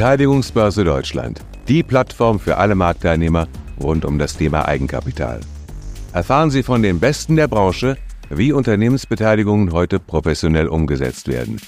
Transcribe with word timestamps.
Beteiligungsbörse 0.00 0.82
Deutschland, 0.82 1.42
die 1.68 1.82
Plattform 1.82 2.40
für 2.40 2.56
alle 2.56 2.74
Marktteilnehmer 2.74 3.48
rund 3.78 4.06
um 4.06 4.18
das 4.18 4.34
Thema 4.34 4.66
Eigenkapital. 4.66 5.40
Erfahren 6.14 6.50
Sie 6.50 6.62
von 6.62 6.82
den 6.82 7.00
Besten 7.00 7.36
der 7.36 7.48
Branche, 7.48 7.98
wie 8.30 8.52
Unternehmensbeteiligungen 8.52 9.74
heute 9.74 10.00
professionell 10.00 10.68
umgesetzt 10.68 11.28
werden. 11.28 11.60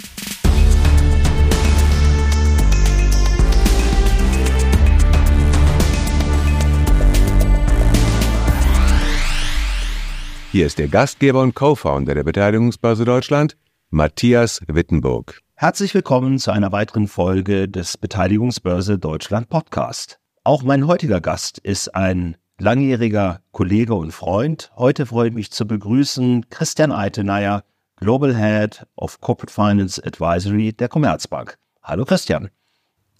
Hier 10.51 10.65
ist 10.65 10.79
der 10.79 10.87
Gastgeber 10.87 11.43
und 11.43 11.53
Co-Founder 11.53 12.15
der 12.15 12.23
Beteiligungsbörse 12.23 13.05
Deutschland, 13.05 13.55
Matthias 13.91 14.59
Wittenburg. 14.65 15.43
Herzlich 15.63 15.93
willkommen 15.93 16.39
zu 16.39 16.51
einer 16.51 16.73
weiteren 16.73 17.07
Folge 17.07 17.69
des 17.69 17.97
Beteiligungsbörse 17.97 18.99
Deutschland 18.99 19.47
Podcast. 19.47 20.19
Auch 20.43 20.61
mein 20.61 20.87
heutiger 20.87 21.21
Gast 21.21 21.57
ist 21.57 21.95
ein 21.95 22.35
langjähriger 22.59 23.39
Kollege 23.53 23.95
und 23.95 24.11
Freund. 24.11 24.73
Heute 24.75 25.05
freue 25.05 25.29
ich 25.29 25.33
mich 25.33 25.51
zu 25.51 25.65
begrüßen 25.65 26.49
Christian 26.49 26.91
Eitenayer, 26.91 27.63
Global 27.95 28.35
Head 28.35 28.85
of 28.97 29.21
Corporate 29.21 29.53
Finance 29.53 30.05
Advisory 30.05 30.73
der 30.73 30.89
Commerzbank. 30.89 31.57
Hallo 31.81 32.03
Christian. 32.03 32.49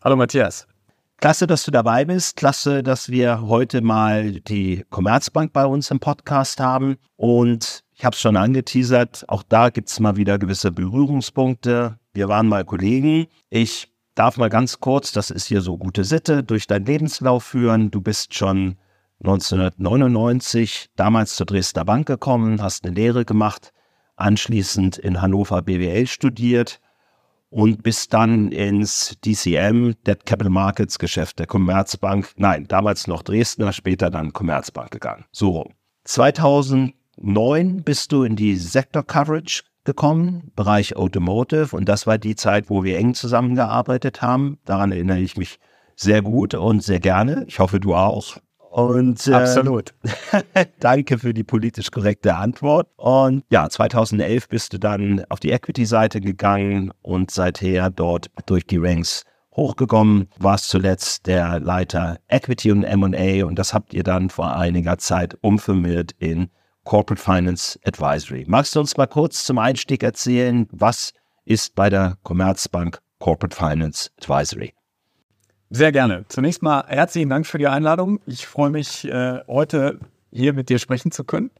Hallo 0.03 0.17
Matthias. 0.17 0.67
Klasse, 1.21 1.47
dass 1.47 1.63
du 1.63 1.71
dabei 1.71 2.03
bist. 2.03 2.35
Klasse, 2.35 2.83
dass 2.83 3.07
wir 3.07 3.43
heute 3.43 3.79
mal 3.79 4.41
die 4.41 4.83
Commerzbank 4.89 5.53
bei 5.53 5.65
uns 5.65 5.89
im 5.91 6.01
Podcast 6.01 6.59
haben. 6.59 6.97
Und 7.15 7.82
ich 8.03 8.05
habe 8.05 8.15
es 8.15 8.21
schon 8.21 8.35
angeteasert, 8.35 9.23
auch 9.29 9.43
da 9.43 9.69
gibt 9.69 9.87
es 9.87 10.01
mal 10.01 10.17
wieder 10.17 10.37
gewisse 10.37 10.73
Berührungspunkte. 10.73 11.97
Wir 12.13 12.27
waren 12.27 12.49
mal 12.49 12.65
Kollegen. 12.65 13.27
Ich 13.49 13.93
darf 14.13 14.35
mal 14.35 14.49
ganz 14.49 14.81
kurz, 14.81 15.13
das 15.13 15.29
ist 15.29 15.45
hier 15.45 15.61
so 15.61 15.77
gute 15.77 16.03
Sitte, 16.03 16.43
durch 16.43 16.67
deinen 16.67 16.85
Lebenslauf 16.85 17.45
führen. 17.45 17.91
Du 17.91 18.01
bist 18.01 18.33
schon 18.33 18.75
1999 19.23 20.89
damals 20.97 21.37
zur 21.37 21.45
Dresdner 21.45 21.85
Bank 21.85 22.05
gekommen, 22.05 22.61
hast 22.61 22.83
eine 22.83 22.93
Lehre 22.93 23.23
gemacht, 23.23 23.71
anschließend 24.17 24.97
in 24.97 25.21
Hannover 25.21 25.61
BWL 25.61 26.05
studiert 26.05 26.81
und 27.49 27.83
bist 27.83 28.13
dann 28.13 28.51
ins 28.51 29.15
DCM, 29.23 29.93
Debt 30.05 30.25
Capital 30.25 30.51
Markets 30.51 30.99
Geschäft 30.99 31.39
der 31.39 31.47
Commerzbank, 31.47 32.33
nein, 32.35 32.65
damals 32.67 33.07
noch 33.07 33.23
Dresdner, 33.23 33.71
später 33.71 34.09
dann 34.09 34.33
Commerzbank 34.33 34.91
gegangen. 34.91 35.23
So 35.31 35.51
rum. 35.51 35.73
2009 37.23 37.83
bist 37.83 38.11
du 38.11 38.23
in 38.23 38.35
die 38.35 38.57
Sector 38.57 39.03
Coverage 39.03 39.63
gekommen, 39.85 40.51
Bereich 40.57 40.97
Automotive. 40.97 41.73
Und 41.73 41.87
das 41.87 42.05
war 42.05 42.17
die 42.17 42.35
Zeit, 42.35 42.69
wo 42.69 42.83
wir 42.83 42.97
eng 42.97 43.13
zusammengearbeitet 43.13 44.21
haben. 44.21 44.59
Daran 44.65 44.91
erinnere 44.91 45.19
ich 45.19 45.37
mich 45.37 45.57
sehr 45.95 46.21
gut 46.21 46.53
und 46.53 46.83
sehr 46.83 46.99
gerne. 46.99 47.45
Ich 47.47 47.59
hoffe, 47.59 47.79
du 47.79 47.95
auch. 47.95 48.37
Und, 48.71 49.25
äh, 49.27 49.33
Absolut. 49.35 49.93
danke 50.81 51.17
für 51.17 51.33
die 51.33 51.45
politisch 51.45 51.91
korrekte 51.91 52.35
Antwort. 52.35 52.89
Und 52.97 53.45
ja, 53.49 53.69
2011 53.69 54.49
bist 54.49 54.73
du 54.73 54.79
dann 54.79 55.23
auf 55.29 55.39
die 55.39 55.51
Equity-Seite 55.51 56.19
gegangen 56.19 56.91
und 57.01 57.31
seither 57.31 57.89
dort 57.89 58.31
durch 58.47 58.67
die 58.67 58.77
Ranks 58.77 59.23
hochgekommen, 59.55 60.27
warst 60.39 60.67
zuletzt 60.67 61.27
der 61.27 61.59
Leiter 61.61 62.17
Equity 62.27 62.71
und 62.71 62.83
M&A 62.83 63.45
und 63.45 63.59
das 63.59 63.73
habt 63.73 63.93
ihr 63.93 64.03
dann 64.03 64.29
vor 64.31 64.55
einiger 64.55 64.97
Zeit 64.97 65.37
umfirmiert 65.41 66.13
in 66.17 66.49
Corporate 66.83 67.21
Finance 67.21 67.79
Advisory. 67.85 68.45
Magst 68.47 68.75
du 68.75 68.79
uns 68.79 68.97
mal 68.97 69.07
kurz 69.07 69.45
zum 69.45 69.57
Einstieg 69.57 70.03
erzählen, 70.03 70.67
was 70.71 71.13
ist 71.45 71.75
bei 71.75 71.89
der 71.89 72.17
Commerzbank 72.23 72.99
Corporate 73.19 73.55
Finance 73.55 74.09
Advisory? 74.17 74.73
Sehr 75.69 75.91
gerne. 75.91 76.25
Zunächst 76.27 76.61
mal 76.61 76.85
herzlichen 76.87 77.29
Dank 77.29 77.47
für 77.47 77.57
die 77.57 77.67
Einladung. 77.67 78.19
Ich 78.25 78.45
freue 78.45 78.69
mich, 78.69 79.05
äh, 79.05 79.39
heute 79.47 79.99
hier 80.31 80.53
mit 80.53 80.69
dir 80.69 80.77
sprechen 80.77 81.11
zu 81.11 81.23
können. 81.23 81.51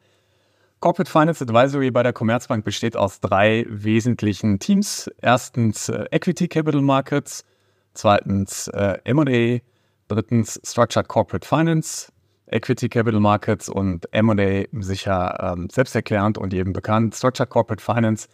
Corporate 0.82 1.10
Finance 1.10 1.42
Advisory 1.44 1.92
bei 1.92 2.04
der 2.04 2.12
Commerzbank 2.12 2.66
besteht 2.66 2.98
aus 2.98 3.22
drei 3.22 3.66
wesentlichen 3.70 4.60
Teams. 4.60 5.10
Erstens 5.22 5.88
äh, 5.88 6.06
Equity 6.12 6.50
Capital 6.50 6.82
Markets, 6.82 7.46
zweitens 7.94 8.68
äh, 8.68 9.00
M&A, 9.06 9.62
drittens 10.10 10.60
Structured 10.64 11.08
Corporate 11.08 11.48
Finance 11.48 12.12
Equity 12.48 12.90
Capital 12.90 13.20
Markets 13.20 13.70
und 13.70 14.12
M&A 14.14 14.66
sicher 14.82 15.54
ähm, 15.56 15.70
selbsterklärend 15.72 16.38
und 16.38 16.54
eben 16.54 16.74
bekannt. 16.74 17.16
Structured 17.16 17.50
Corporate 17.50 17.84
Finance 17.84 18.28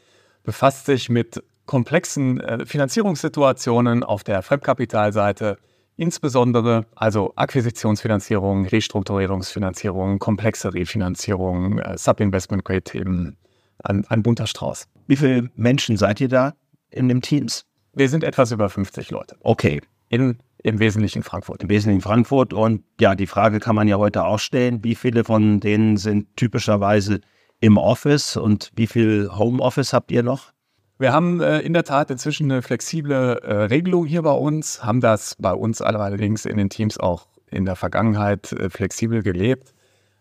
befasst 0.44 0.86
sich 0.86 1.10
mit 1.10 1.44
komplexen 1.66 2.40
äh, 2.40 2.66
Finanzierungssituationen 2.66 4.04
auf 4.04 4.24
der 4.24 4.42
Fremdkapitalseite, 4.42 5.58
insbesondere 5.98 6.86
also 6.96 7.34
Akquisitionsfinanzierung, 7.36 8.66
Restrukturierungsfinanzierung, 8.66 10.18
komplexe 10.18 10.74
Refinanzierung, 10.74 11.78
äh, 11.78 11.98
Subinvestment-Grade-Themen, 11.98 13.38
ein, 13.84 14.06
ein 14.08 14.24
bunter 14.24 14.48
Strauß. 14.48 14.88
Wie 15.08 15.16
viele 15.16 15.50
Menschen 15.56 15.98
seid 15.98 16.20
ihr 16.22 16.30
da 16.30 16.54
in 16.90 17.08
den 17.08 17.22
Teams? 17.22 17.66
Wir 17.94 18.10
sind 18.10 18.24
etwas 18.24 18.52
über 18.52 18.70
50 18.70 19.12
Leute. 19.12 19.36
Okay. 19.42 19.82
In 20.10 20.40
im 20.64 20.80
Wesentlichen 20.80 21.24
Frankfurt. 21.24 21.64
Im 21.64 21.70
Wesentlichen 21.70 22.02
Frankfurt. 22.02 22.54
Und 22.54 22.84
ja, 23.00 23.16
die 23.16 23.28
Frage 23.28 23.60
kann 23.60 23.76
man 23.76 23.88
ja 23.88 23.98
heute 23.98 24.26
auch 24.26 24.40
stellen, 24.40 24.84
wie 24.84 24.96
viele 24.96 25.24
von 25.24 25.60
denen 25.60 25.98
sind 25.98 26.36
typischerweise 26.36 27.22
im 27.62 27.78
Office 27.78 28.38
und 28.38 28.72
wie 28.76 28.88
viel 28.88 29.30
Homeoffice 29.32 29.94
habt 29.94 30.12
ihr 30.12 30.24
noch? 30.24 30.52
Wir 30.98 31.14
haben 31.14 31.40
äh, 31.40 31.60
in 31.60 31.74
der 31.74 31.86
Tat 31.86 32.12
inzwischen 32.12 32.52
eine 32.52 32.62
flexible 32.62 33.40
äh, 33.42 33.54
Regelung 33.54 34.06
hier 34.06 34.22
bei 34.22 34.32
uns, 34.32 34.84
haben 34.84 35.00
das 35.00 35.36
bei 35.40 35.54
uns 35.54 35.82
allerdings 35.82 36.46
in 36.46 36.58
den 36.58 36.70
Teams 36.70 36.98
auch 36.98 37.28
in 37.50 37.66
der 37.66 37.78
Vergangenheit 37.78 38.52
äh, 38.52 38.70
flexibel 38.70 39.24
gelebt. 39.24 39.74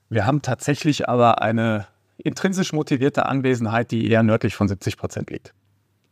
Wir 0.09 0.25
haben 0.25 0.41
tatsächlich 0.41 1.09
aber 1.09 1.43
eine 1.43 1.87
intrinsisch 2.17 2.73
motivierte 2.73 3.27
Anwesenheit, 3.27 3.91
die 3.91 4.09
eher 4.09 4.23
nördlich 4.23 4.55
von 4.55 4.69
70 4.69 4.97
Prozent 4.97 5.31
liegt 5.31 5.53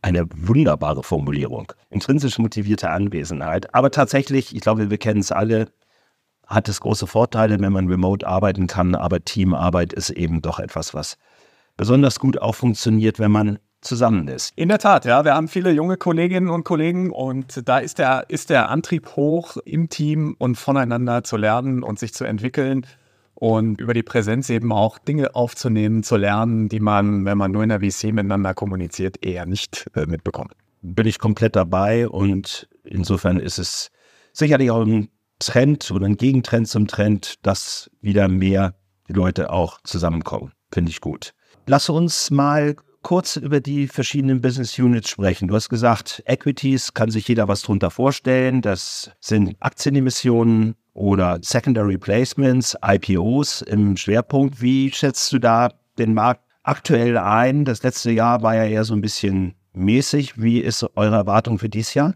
eine 0.01 0.25
wunderbare 0.35 1.03
Formulierung. 1.03 1.71
Intrinsisch 1.89 2.37
motivierte 2.37 2.89
Anwesenheit. 2.89 3.73
Aber 3.73 3.91
tatsächlich, 3.91 4.55
ich 4.55 4.61
glaube, 4.61 4.89
wir 4.89 4.97
kennen 4.97 5.19
es 5.19 5.31
alle, 5.31 5.69
hat 6.45 6.69
es 6.69 6.79
große 6.79 7.07
Vorteile, 7.07 7.59
wenn 7.59 7.73
man 7.73 7.87
remote 7.87 8.25
arbeiten 8.25 8.67
kann. 8.67 8.95
Aber 8.95 9.23
Teamarbeit 9.23 9.93
ist 9.93 10.09
eben 10.09 10.41
doch 10.41 10.59
etwas, 10.59 10.93
was 10.93 11.17
besonders 11.75 12.19
gut 12.19 12.41
auch 12.41 12.55
funktioniert, 12.55 13.19
wenn 13.19 13.31
man 13.31 13.59
zusammen 13.81 14.27
ist. 14.27 14.53
In 14.55 14.69
der 14.69 14.79
Tat, 14.79 15.05
ja. 15.05 15.23
Wir 15.23 15.35
haben 15.35 15.47
viele 15.47 15.71
junge 15.71 15.97
Kolleginnen 15.97 16.49
und 16.49 16.63
Kollegen 16.63 17.11
und 17.11 17.67
da 17.67 17.77
ist 17.77 17.99
der, 17.99 18.25
ist 18.29 18.49
der 18.49 18.69
Antrieb 18.69 19.15
hoch, 19.15 19.57
im 19.65 19.89
Team 19.89 20.35
und 20.39 20.55
voneinander 20.55 21.23
zu 21.23 21.37
lernen 21.37 21.83
und 21.83 21.99
sich 21.99 22.13
zu 22.13 22.23
entwickeln 22.23 22.85
und 23.39 23.79
über 23.79 23.93
die 23.93 24.01
Präsenz 24.01 24.49
eben 24.49 24.71
auch 24.71 24.97
Dinge 24.97 25.35
aufzunehmen, 25.35 26.01
zu 26.01 26.17
lernen, 26.17 26.69
die 26.69 26.79
man, 26.79 27.23
wenn 27.23 27.37
man 27.37 27.51
nur 27.51 27.61
in 27.61 27.69
der 27.69 27.81
VC 27.81 28.05
miteinander 28.05 28.55
kommuniziert, 28.55 29.23
eher 29.23 29.45
nicht 29.45 29.85
äh, 29.93 30.07
mitbekommt. 30.07 30.53
Bin 30.81 31.05
ich 31.05 31.19
komplett 31.19 31.55
dabei 31.55 32.07
und 32.09 32.67
insofern 32.83 33.39
ist 33.39 33.59
es 33.59 33.91
sicherlich 34.33 34.71
auch 34.71 34.83
ein 34.83 35.09
Trend 35.37 35.91
oder 35.91 36.07
ein 36.07 36.17
Gegentrend 36.17 36.67
zum 36.67 36.87
Trend, 36.87 37.35
dass 37.43 37.91
wieder 38.01 38.27
mehr 38.27 38.73
Leute 39.07 39.51
auch 39.51 39.81
zusammenkommen. 39.83 40.53
Finde 40.71 40.89
ich 40.89 40.99
gut. 40.99 41.35
Lass 41.67 41.89
uns 41.89 42.31
mal 42.31 42.75
kurz 43.03 43.35
über 43.35 43.61
die 43.61 43.87
verschiedenen 43.87 44.41
Business 44.41 44.79
Units 44.79 45.11
sprechen. 45.11 45.47
Du 45.47 45.53
hast 45.53 45.69
gesagt, 45.69 46.23
Equities 46.25 46.95
kann 46.95 47.11
sich 47.11 47.27
jeder 47.27 47.47
was 47.47 47.61
drunter 47.61 47.91
vorstellen. 47.91 48.61
Das 48.61 49.11
sind 49.19 49.55
Aktienemissionen, 49.59 50.75
oder 50.97 51.37
Secondary 51.41 51.97
Placements, 51.97 52.75
IPOs 52.83 53.61
im 53.61 53.95
Schwerpunkt. 53.95 54.61
Wie 54.61 54.91
schätzt 54.91 55.31
du 55.31 55.39
da 55.39 55.69
den 55.97 56.13
Markt 56.13 56.41
aktuell 56.63 57.17
ein? 57.17 57.65
Das 57.65 57.83
letzte 57.83 58.11
Jahr 58.11 58.41
war 58.41 58.55
ja 58.55 58.65
eher 58.65 58.83
so 58.83 58.95
ein 58.95 59.01
bisschen 59.01 59.53
mäßig. 59.73 60.41
Wie 60.41 60.59
ist 60.59 60.85
eure 60.95 61.15
Erwartung 61.15 61.59
für 61.59 61.69
dieses 61.69 61.93
Jahr? 61.93 62.15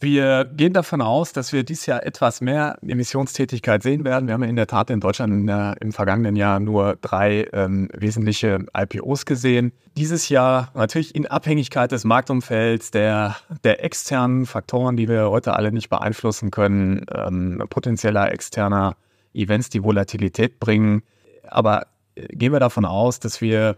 Wir 0.00 0.44
gehen 0.44 0.72
davon 0.74 1.00
aus, 1.02 1.32
dass 1.32 1.52
wir 1.52 1.64
dieses 1.64 1.86
Jahr 1.86 2.06
etwas 2.06 2.40
mehr 2.40 2.78
Emissionstätigkeit 2.86 3.82
sehen 3.82 4.04
werden. 4.04 4.28
Wir 4.28 4.34
haben 4.34 4.44
in 4.44 4.54
der 4.54 4.68
Tat 4.68 4.90
in 4.90 5.00
Deutschland 5.00 5.48
der, 5.48 5.76
im 5.80 5.92
vergangenen 5.92 6.36
Jahr 6.36 6.60
nur 6.60 6.96
drei 7.00 7.48
ähm, 7.52 7.88
wesentliche 7.92 8.64
IPOs 8.76 9.26
gesehen. 9.26 9.72
Dieses 9.96 10.28
Jahr 10.28 10.70
natürlich 10.74 11.16
in 11.16 11.26
Abhängigkeit 11.26 11.90
des 11.90 12.04
Marktumfelds, 12.04 12.92
der, 12.92 13.34
der 13.64 13.84
externen 13.84 14.46
Faktoren, 14.46 14.96
die 14.96 15.08
wir 15.08 15.30
heute 15.30 15.54
alle 15.54 15.72
nicht 15.72 15.88
beeinflussen 15.88 16.52
können, 16.52 17.04
ähm, 17.12 17.60
potenzieller 17.68 18.30
externer 18.30 18.94
Events, 19.34 19.68
die 19.68 19.82
Volatilität 19.82 20.60
bringen. 20.60 21.02
Aber 21.48 21.88
äh, 22.14 22.28
gehen 22.28 22.52
wir 22.52 22.60
davon 22.60 22.84
aus, 22.84 23.18
dass 23.18 23.40
wir 23.40 23.76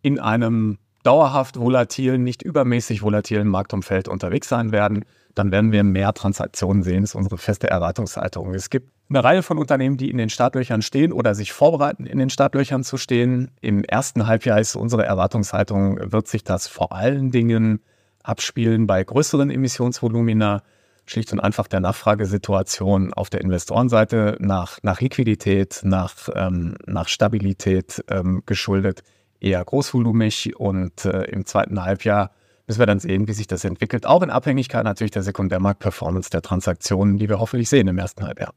in 0.00 0.18
einem 0.18 0.78
dauerhaft 1.02 1.58
volatilen, 1.58 2.24
nicht 2.24 2.40
übermäßig 2.40 3.02
volatilen 3.02 3.48
Marktumfeld 3.48 4.08
unterwegs 4.08 4.48
sein 4.48 4.72
werden 4.72 5.04
dann 5.34 5.52
werden 5.52 5.72
wir 5.72 5.84
mehr 5.84 6.12
Transaktionen 6.12 6.82
sehen. 6.82 7.02
Das 7.02 7.10
ist 7.10 7.14
unsere 7.14 7.38
feste 7.38 7.68
Erwartungshaltung. 7.68 8.54
Es 8.54 8.70
gibt 8.70 8.90
eine 9.08 9.24
Reihe 9.24 9.42
von 9.42 9.58
Unternehmen, 9.58 9.96
die 9.96 10.10
in 10.10 10.18
den 10.18 10.30
Startlöchern 10.30 10.82
stehen 10.82 11.12
oder 11.12 11.34
sich 11.34 11.52
vorbereiten, 11.52 12.06
in 12.06 12.18
den 12.18 12.30
Startlöchern 12.30 12.84
zu 12.84 12.96
stehen. 12.96 13.50
Im 13.60 13.84
ersten 13.84 14.26
Halbjahr 14.26 14.60
ist 14.60 14.76
unsere 14.76 15.04
Erwartungshaltung, 15.04 15.98
wird 16.12 16.28
sich 16.28 16.44
das 16.44 16.68
vor 16.68 16.92
allen 16.92 17.30
Dingen 17.30 17.80
abspielen 18.22 18.86
bei 18.86 19.02
größeren 19.02 19.50
Emissionsvolumina, 19.50 20.62
schlicht 21.06 21.32
und 21.32 21.40
einfach 21.40 21.66
der 21.66 21.80
Nachfragesituation 21.80 23.12
auf 23.12 23.30
der 23.30 23.40
Investorenseite 23.40 24.36
nach, 24.38 24.78
nach 24.82 25.00
Liquidität, 25.00 25.80
nach, 25.82 26.14
ähm, 26.34 26.76
nach 26.86 27.08
Stabilität 27.08 28.04
ähm, 28.08 28.42
geschuldet, 28.46 29.02
eher 29.40 29.64
großvolumig 29.64 30.56
und 30.56 31.04
äh, 31.04 31.24
im 31.24 31.46
zweiten 31.46 31.82
Halbjahr 31.82 32.30
müssen 32.70 32.78
wir 32.78 32.86
dann 32.86 33.00
sehen, 33.00 33.26
wie 33.26 33.32
sich 33.32 33.48
das 33.48 33.64
entwickelt, 33.64 34.06
auch 34.06 34.22
in 34.22 34.30
Abhängigkeit 34.30 34.84
natürlich 34.84 35.10
der 35.10 35.24
Sekundärmarktperformance 35.24 36.30
der 36.30 36.40
Transaktionen, 36.40 37.18
die 37.18 37.28
wir 37.28 37.40
hoffentlich 37.40 37.68
sehen 37.68 37.88
im 37.88 37.98
ersten 37.98 38.22
Halbjahr. 38.22 38.54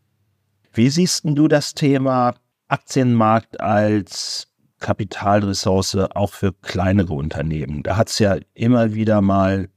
Wie 0.71 0.89
siehst 0.89 1.23
du 1.23 1.47
das 1.47 1.73
Thema 1.73 2.35
Aktienmarkt 2.67 3.59
als 3.59 4.49
Kapitalressource 4.79 5.95
auch 5.95 6.31
für 6.31 6.53
kleinere 6.53 7.15
Unternehmen? 7.15 7.81
Da 7.81 7.97
hat 7.97 8.09
es 8.09 8.19
ja 8.19 8.37
immer 8.53 8.93
wieder 8.93 9.21
mal 9.21 9.69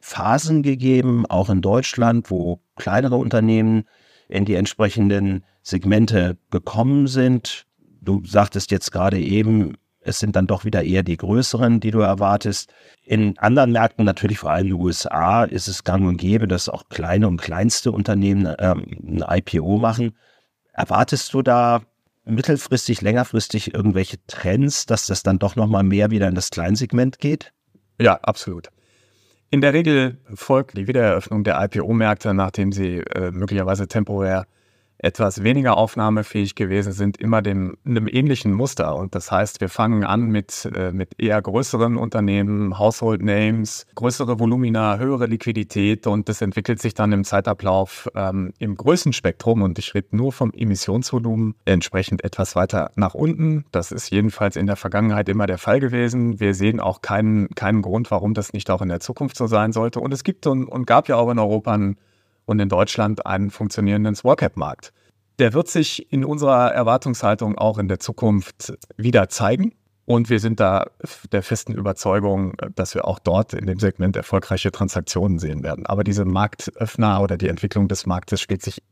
Phasen 0.00 0.64
gegeben, 0.64 1.24
auch 1.26 1.48
in 1.48 1.62
Deutschland, 1.62 2.28
wo 2.28 2.60
kleinere 2.74 3.14
Unternehmen 3.14 3.84
in 4.28 4.44
die 4.44 4.56
entsprechenden 4.56 5.44
Segmente 5.62 6.38
gekommen 6.50 7.06
sind. 7.06 7.66
Du 8.00 8.24
sagtest 8.24 8.72
jetzt 8.72 8.90
gerade 8.90 9.20
eben, 9.20 9.76
es 10.06 10.18
sind 10.18 10.36
dann 10.36 10.46
doch 10.46 10.64
wieder 10.64 10.84
eher 10.84 11.02
die 11.02 11.16
größeren, 11.16 11.80
die 11.80 11.90
du 11.90 12.00
erwartest. 12.00 12.72
In 13.04 13.36
anderen 13.38 13.72
Märkten, 13.72 14.04
natürlich 14.04 14.38
vor 14.38 14.50
allem 14.50 14.66
in 14.66 14.72
den 14.74 14.80
USA, 14.80 15.44
ist 15.44 15.68
es 15.68 15.84
gang 15.84 16.06
und 16.06 16.16
gäbe, 16.16 16.48
dass 16.48 16.68
auch 16.68 16.88
kleine 16.88 17.28
und 17.28 17.40
kleinste 17.40 17.92
Unternehmen 17.92 18.54
ähm, 18.58 18.84
ein 19.02 19.24
IPO 19.38 19.78
machen. 19.78 20.16
Erwartest 20.72 21.34
du 21.34 21.42
da 21.42 21.82
mittelfristig, 22.24 23.02
längerfristig 23.02 23.74
irgendwelche 23.74 24.18
Trends, 24.26 24.86
dass 24.86 25.06
das 25.06 25.22
dann 25.22 25.38
doch 25.38 25.56
nochmal 25.56 25.82
mehr 25.82 26.10
wieder 26.10 26.28
in 26.28 26.34
das 26.34 26.50
Kleinsegment 26.50 27.18
geht? 27.18 27.52
Ja, 28.00 28.14
absolut. 28.22 28.68
In 29.50 29.60
der 29.60 29.72
Regel 29.72 30.18
folgt 30.34 30.76
die 30.76 30.88
Wiedereröffnung 30.88 31.44
der 31.44 31.62
IPO-Märkte, 31.62 32.34
nachdem 32.34 32.72
sie 32.72 32.98
äh, 32.98 33.30
möglicherweise 33.30 33.86
temporär 33.86 34.46
etwas 34.98 35.42
weniger 35.42 35.76
aufnahmefähig 35.76 36.54
gewesen 36.54 36.92
sind, 36.92 37.18
immer 37.18 37.42
dem, 37.42 37.76
einem 37.84 38.08
ähnlichen 38.08 38.52
Muster. 38.52 38.96
Und 38.96 39.14
das 39.14 39.30
heißt, 39.30 39.60
wir 39.60 39.68
fangen 39.68 40.04
an 40.04 40.26
mit, 40.28 40.70
äh, 40.74 40.92
mit 40.92 41.20
eher 41.20 41.40
größeren 41.40 41.96
Unternehmen, 41.96 42.78
Household 42.78 43.22
Names, 43.22 43.86
größere 43.94 44.40
Volumina, 44.40 44.98
höhere 44.98 45.26
Liquidität 45.26 46.06
und 46.06 46.28
das 46.28 46.40
entwickelt 46.40 46.80
sich 46.80 46.94
dann 46.94 47.12
im 47.12 47.24
Zeitablauf 47.24 48.08
ähm, 48.14 48.52
im 48.58 48.76
Größenspektrum 48.76 49.62
und 49.62 49.78
ich 49.78 49.94
rede 49.94 50.16
nur 50.16 50.32
vom 50.32 50.52
Emissionsvolumen 50.52 51.54
entsprechend 51.64 52.24
etwas 52.24 52.56
weiter 52.56 52.90
nach 52.96 53.14
unten. 53.14 53.64
Das 53.72 53.92
ist 53.92 54.10
jedenfalls 54.10 54.56
in 54.56 54.66
der 54.66 54.76
Vergangenheit 54.76 55.28
immer 55.28 55.46
der 55.46 55.58
Fall 55.58 55.80
gewesen. 55.80 56.40
Wir 56.40 56.54
sehen 56.54 56.80
auch 56.80 57.02
keinen, 57.02 57.48
keinen 57.50 57.82
Grund, 57.82 58.10
warum 58.10 58.34
das 58.34 58.52
nicht 58.52 58.70
auch 58.70 58.82
in 58.82 58.88
der 58.88 59.00
Zukunft 59.00 59.36
so 59.36 59.46
sein 59.46 59.72
sollte. 59.72 60.00
Und 60.00 60.12
es 60.12 60.24
gibt 60.24 60.46
und, 60.46 60.64
und 60.64 60.86
gab 60.86 61.08
ja 61.08 61.16
auch 61.16 61.30
in 61.30 61.38
Europa 61.38 61.72
einen 61.72 61.96
und 62.46 62.58
in 62.60 62.68
Deutschland 62.68 63.26
einen 63.26 63.50
funktionierenden 63.50 64.14
Small 64.14 64.36
Cap 64.36 64.56
Markt. 64.56 64.92
Der 65.38 65.52
wird 65.52 65.68
sich 65.68 66.10
in 66.10 66.24
unserer 66.24 66.72
Erwartungshaltung 66.72 67.58
auch 67.58 67.78
in 67.78 67.88
der 67.88 68.00
Zukunft 68.00 68.72
wieder 68.96 69.28
zeigen. 69.28 69.74
Und 70.06 70.30
wir 70.30 70.38
sind 70.38 70.60
da 70.60 70.86
der 71.32 71.42
festen 71.42 71.74
Überzeugung, 71.74 72.54
dass 72.76 72.94
wir 72.94 73.06
auch 73.06 73.18
dort 73.18 73.52
in 73.52 73.66
dem 73.66 73.80
Segment 73.80 74.14
erfolgreiche 74.14 74.70
Transaktionen 74.70 75.40
sehen 75.40 75.64
werden. 75.64 75.84
Aber 75.84 76.04
diese 76.04 76.24
Marktöffner 76.24 77.20
oder 77.20 77.36
die 77.36 77.48
Entwicklung 77.48 77.88
des 77.88 78.06
Marktes 78.06 78.40
spielt 78.40 78.62
sich 78.62 78.82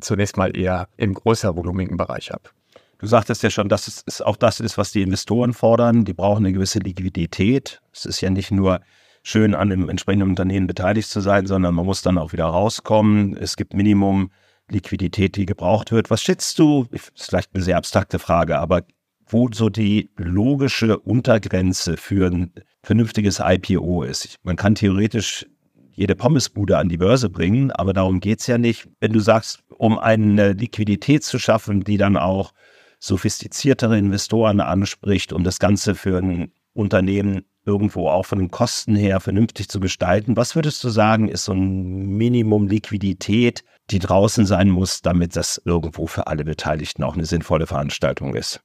zunächst 0.00 0.38
mal 0.38 0.56
eher 0.56 0.88
im 0.96 1.12
größer 1.12 1.54
volumigen 1.56 1.98
Bereich 1.98 2.32
ab. 2.32 2.52
Du 2.98 3.06
sagtest 3.06 3.42
ja 3.42 3.50
schon, 3.50 3.68
dass 3.68 4.02
es 4.06 4.22
auch 4.22 4.36
das 4.36 4.60
ist, 4.60 4.78
was 4.78 4.92
die 4.92 5.02
Investoren 5.02 5.52
fordern. 5.52 6.04
Die 6.04 6.14
brauchen 6.14 6.46
eine 6.46 6.54
gewisse 6.54 6.78
Liquidität. 6.78 7.82
Es 7.92 8.06
ist 8.06 8.20
ja 8.20 8.30
nicht 8.30 8.50
nur 8.50 8.80
schön 9.22 9.54
an 9.54 9.70
dem 9.70 9.88
entsprechenden 9.88 10.28
Unternehmen 10.28 10.66
beteiligt 10.66 11.08
zu 11.08 11.20
sein, 11.20 11.46
sondern 11.46 11.74
man 11.74 11.86
muss 11.86 12.02
dann 12.02 12.18
auch 12.18 12.32
wieder 12.32 12.46
rauskommen. 12.46 13.36
Es 13.36 13.56
gibt 13.56 13.74
Minimum 13.74 14.30
Liquidität, 14.70 15.36
die 15.36 15.46
gebraucht 15.46 15.92
wird. 15.92 16.10
Was 16.10 16.22
schätzt 16.22 16.58
du? 16.58 16.86
Ist 16.90 17.12
vielleicht 17.16 17.54
eine 17.54 17.62
sehr 17.62 17.76
abstrakte 17.76 18.18
Frage, 18.18 18.58
aber 18.58 18.82
wo 19.26 19.48
so 19.52 19.68
die 19.68 20.10
logische 20.16 20.98
Untergrenze 20.98 21.96
für 21.96 22.30
ein 22.30 22.52
vernünftiges 22.82 23.40
IPO 23.42 24.02
ist. 24.02 24.36
Man 24.42 24.56
kann 24.56 24.74
theoretisch 24.74 25.46
jede 25.94 26.14
Pommesbude 26.14 26.78
an 26.78 26.88
die 26.88 26.96
Börse 26.96 27.30
bringen, 27.30 27.70
aber 27.70 27.92
darum 27.92 28.20
geht 28.20 28.40
es 28.40 28.46
ja 28.46 28.58
nicht. 28.58 28.88
Wenn 29.00 29.12
du 29.12 29.20
sagst, 29.20 29.62
um 29.68 29.98
eine 29.98 30.52
Liquidität 30.52 31.22
zu 31.22 31.38
schaffen, 31.38 31.84
die 31.84 31.96
dann 31.96 32.16
auch 32.16 32.52
sophistiziertere 32.98 33.98
Investoren 33.98 34.60
anspricht, 34.60 35.32
um 35.32 35.44
das 35.44 35.58
Ganze 35.58 35.94
für 35.94 36.18
ein 36.18 36.52
Unternehmen 36.72 37.44
irgendwo 37.64 38.08
auch 38.08 38.26
von 38.26 38.38
den 38.38 38.50
Kosten 38.50 38.96
her 38.96 39.20
vernünftig 39.20 39.68
zu 39.68 39.80
gestalten. 39.80 40.36
Was 40.36 40.54
würdest 40.56 40.82
du 40.84 40.88
sagen, 40.88 41.28
ist 41.28 41.44
so 41.44 41.52
ein 41.52 42.16
Minimum 42.16 42.66
Liquidität, 42.66 43.64
die 43.90 43.98
draußen 43.98 44.46
sein 44.46 44.68
muss, 44.68 45.02
damit 45.02 45.36
das 45.36 45.60
irgendwo 45.64 46.06
für 46.06 46.26
alle 46.26 46.44
Beteiligten 46.44 47.02
auch 47.02 47.14
eine 47.14 47.26
sinnvolle 47.26 47.66
Veranstaltung 47.66 48.34
ist? 48.34 48.60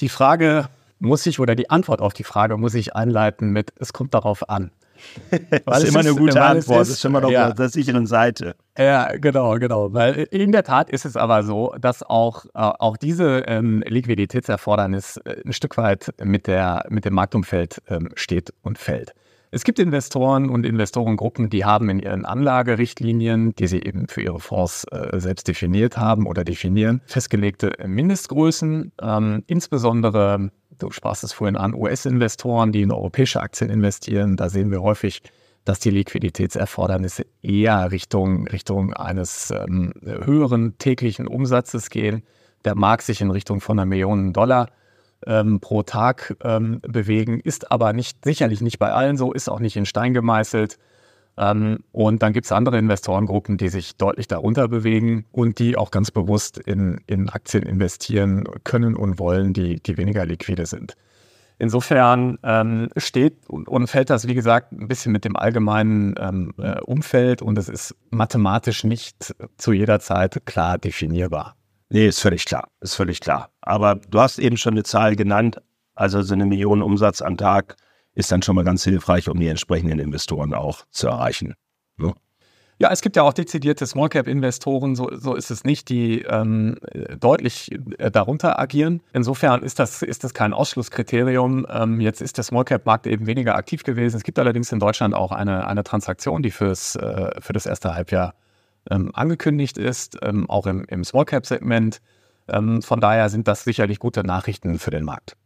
Die 0.00 0.08
Frage 0.08 0.68
muss 0.98 1.26
ich 1.26 1.40
oder 1.40 1.54
die 1.54 1.70
Antwort 1.70 2.00
auf 2.00 2.12
die 2.12 2.24
Frage 2.24 2.56
muss 2.56 2.74
ich 2.74 2.94
einleiten 2.94 3.50
mit, 3.50 3.72
es 3.76 3.92
kommt 3.92 4.14
darauf 4.14 4.48
an. 4.48 4.70
das 5.66 5.82
ist 5.82 5.90
immer 5.90 6.00
eine 6.00 6.14
gute 6.14 6.42
Antwort, 6.42 6.80
das 6.80 6.90
ist 6.90 7.04
immer 7.04 7.20
noch 7.20 7.30
ja. 7.30 7.48
auf 7.48 7.54
der 7.54 7.68
sicheren 7.68 8.06
Seite. 8.06 8.54
Ja, 8.78 9.16
genau, 9.16 9.58
genau. 9.58 9.92
Weil 9.92 10.28
in 10.30 10.52
der 10.52 10.64
Tat 10.64 10.90
ist 10.90 11.04
es 11.04 11.16
aber 11.16 11.42
so, 11.42 11.74
dass 11.80 12.02
auch, 12.02 12.44
äh, 12.46 12.50
auch 12.54 12.96
diese 12.96 13.40
ähm, 13.46 13.82
Liquiditätserfordernis 13.86 15.18
äh, 15.18 15.42
ein 15.44 15.52
Stück 15.52 15.76
weit 15.76 16.12
mit, 16.22 16.46
der, 16.46 16.86
mit 16.88 17.04
dem 17.04 17.14
Marktumfeld 17.14 17.82
ähm, 17.88 18.10
steht 18.14 18.52
und 18.62 18.78
fällt. 18.78 19.14
Es 19.52 19.64
gibt 19.64 19.80
Investoren 19.80 20.48
und 20.48 20.64
Investorengruppen, 20.64 21.50
die 21.50 21.64
haben 21.64 21.90
in 21.90 21.98
ihren 21.98 22.24
Anlagerichtlinien, 22.24 23.52
die 23.56 23.66
sie 23.66 23.82
eben 23.82 24.06
für 24.06 24.22
ihre 24.22 24.38
Fonds 24.38 24.84
äh, 24.92 25.18
selbst 25.18 25.48
definiert 25.48 25.96
haben 25.96 26.26
oder 26.28 26.44
definieren, 26.44 27.00
festgelegte 27.06 27.72
Mindestgrößen. 27.84 28.92
Ähm, 29.02 29.42
insbesondere, 29.48 30.50
du 30.82 30.90
sprachst 30.90 31.24
es 31.24 31.32
vorhin 31.32 31.56
an, 31.56 31.74
US-Investoren, 31.74 32.72
die 32.72 32.82
in 32.82 32.92
europäische 32.92 33.40
Aktien 33.40 33.70
investieren. 33.70 34.36
Da 34.36 34.48
sehen 34.48 34.70
wir 34.70 34.82
häufig, 34.82 35.22
dass 35.64 35.78
die 35.78 35.90
Liquiditätserfordernisse 35.90 37.26
eher 37.42 37.90
Richtung, 37.90 38.48
Richtung 38.48 38.94
eines 38.94 39.50
ähm, 39.50 39.92
höheren 40.02 40.78
täglichen 40.78 41.26
Umsatzes 41.26 41.90
gehen. 41.90 42.22
Der 42.64 42.74
mag 42.74 43.02
sich 43.02 43.20
in 43.20 43.30
Richtung 43.30 43.60
von 43.60 43.78
einer 43.78 43.86
Million 43.86 44.32
Dollar 44.32 44.70
ähm, 45.26 45.60
pro 45.60 45.82
Tag 45.82 46.36
ähm, 46.42 46.80
bewegen, 46.82 47.40
ist 47.40 47.70
aber 47.70 47.92
nicht, 47.92 48.24
sicherlich 48.24 48.60
nicht 48.60 48.78
bei 48.78 48.92
allen 48.92 49.16
so, 49.16 49.32
ist 49.32 49.48
auch 49.48 49.60
nicht 49.60 49.76
in 49.76 49.86
Stein 49.86 50.14
gemeißelt. 50.14 50.78
Ähm, 51.36 51.78
und 51.92 52.22
dann 52.22 52.32
gibt 52.32 52.46
es 52.46 52.52
andere 52.52 52.78
Investorengruppen, 52.78 53.56
die 53.56 53.68
sich 53.68 53.96
deutlich 53.96 54.28
darunter 54.28 54.68
bewegen 54.68 55.24
und 55.32 55.58
die 55.58 55.76
auch 55.76 55.90
ganz 55.90 56.10
bewusst 56.10 56.58
in, 56.58 57.00
in 57.06 57.28
Aktien 57.30 57.62
investieren 57.62 58.44
können 58.64 58.96
und 58.96 59.18
wollen, 59.18 59.52
die, 59.52 59.80
die 59.80 59.96
weniger 59.96 60.26
liquide 60.26 60.66
sind. 60.66 60.94
Insofern 61.58 62.38
ähm, 62.42 62.88
steht 62.96 63.36
und, 63.48 63.68
und, 63.68 63.86
fällt 63.86 64.08
das, 64.08 64.26
wie 64.26 64.34
gesagt, 64.34 64.72
ein 64.72 64.88
bisschen 64.88 65.12
mit 65.12 65.26
dem 65.26 65.36
allgemeinen 65.36 66.14
ähm, 66.18 66.54
äh, 66.56 66.80
Umfeld 66.80 67.42
und 67.42 67.58
es 67.58 67.68
ist 67.68 67.94
mathematisch 68.10 68.82
nicht 68.82 69.34
zu 69.58 69.72
jeder 69.72 70.00
Zeit 70.00 70.46
klar 70.46 70.78
definierbar. 70.78 71.56
Nee, 71.90 72.06
ist 72.06 72.20
völlig 72.20 72.46
klar. 72.46 72.68
Ist 72.80 72.94
völlig 72.94 73.20
klar. 73.20 73.50
Aber 73.60 73.96
du 73.96 74.20
hast 74.20 74.38
eben 74.38 74.56
schon 74.56 74.74
eine 74.74 74.84
Zahl 74.84 75.16
genannt. 75.16 75.60
Also 75.94 76.22
so 76.22 76.32
eine 76.32 76.46
Million 76.46 76.82
Umsatz 76.82 77.20
am 77.20 77.36
Tag 77.36 77.76
ist 78.20 78.30
dann 78.30 78.42
schon 78.42 78.54
mal 78.54 78.64
ganz 78.64 78.84
hilfreich, 78.84 79.28
um 79.28 79.40
die 79.40 79.48
entsprechenden 79.48 79.98
Investoren 79.98 80.54
auch 80.54 80.86
zu 80.90 81.08
erreichen. 81.08 81.54
Ne? 81.96 82.14
Ja, 82.78 82.90
es 82.90 83.02
gibt 83.02 83.16
ja 83.16 83.24
auch 83.24 83.34
dezidierte 83.34 83.86
Small 83.86 84.08
Cap 84.08 84.26
Investoren, 84.26 84.96
so, 84.96 85.10
so 85.12 85.34
ist 85.34 85.50
es 85.50 85.64
nicht, 85.64 85.90
die 85.90 86.22
ähm, 86.22 86.76
deutlich 87.18 87.70
äh, 87.98 88.10
darunter 88.10 88.58
agieren. 88.58 89.02
Insofern 89.12 89.62
ist 89.62 89.78
das, 89.78 90.00
ist 90.00 90.24
das 90.24 90.32
kein 90.32 90.54
Ausschlusskriterium. 90.54 91.66
Ähm, 91.68 92.00
jetzt 92.00 92.22
ist 92.22 92.38
der 92.38 92.44
Small 92.44 92.64
Cap 92.64 92.86
Markt 92.86 93.06
eben 93.06 93.26
weniger 93.26 93.54
aktiv 93.56 93.82
gewesen. 93.82 94.16
Es 94.16 94.22
gibt 94.22 94.38
allerdings 94.38 94.72
in 94.72 94.78
Deutschland 94.78 95.14
auch 95.14 95.30
eine, 95.30 95.66
eine 95.66 95.84
Transaktion, 95.84 96.42
die 96.42 96.50
fürs, 96.50 96.96
äh, 96.96 97.32
für 97.38 97.52
das 97.52 97.66
erste 97.66 97.94
Halbjahr 97.94 98.34
ähm, 98.90 99.10
angekündigt 99.12 99.76
ist, 99.76 100.16
ähm, 100.22 100.48
auch 100.48 100.66
im, 100.66 100.86
im 100.86 101.04
Small 101.04 101.26
Cap 101.26 101.44
Segment. 101.44 102.00
Ähm, 102.48 102.80
von 102.80 102.98
daher 102.98 103.28
sind 103.28 103.46
das 103.46 103.62
sicherlich 103.62 103.98
gute 103.98 104.24
Nachrichten 104.24 104.78
für 104.78 104.90
den 104.90 105.04
Markt. 105.04 105.36